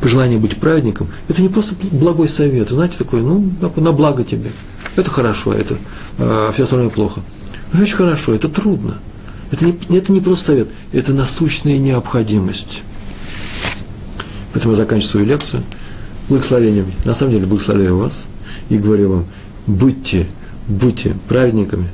[0.02, 2.70] Пожелание быть праведником– это не просто благой совет.
[2.70, 4.52] Знаете, такой, ну, такой, на благо тебе.
[4.96, 5.78] Это хорошо, это
[6.20, 7.22] а все остальное плохо–
[7.74, 8.98] это очень хорошо, это трудно.
[9.52, 12.82] Это не, это не просто совет, это насущная необходимость.
[14.54, 15.64] Поэтому я заканчиваю свою лекцию
[16.28, 16.92] благословениями.
[17.06, 18.26] На самом деле благословляю вас
[18.70, 19.26] и говорю вам,
[19.66, 20.28] будьте,
[20.68, 21.88] будьте праведниками,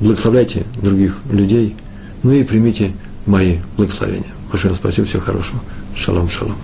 [0.00, 1.76] благословляйте других людей,
[2.22, 2.92] ну и примите
[3.26, 4.32] мои благословения.
[4.50, 5.60] Большое спасибо, всего хорошего.
[5.96, 6.56] Шалом, шалом.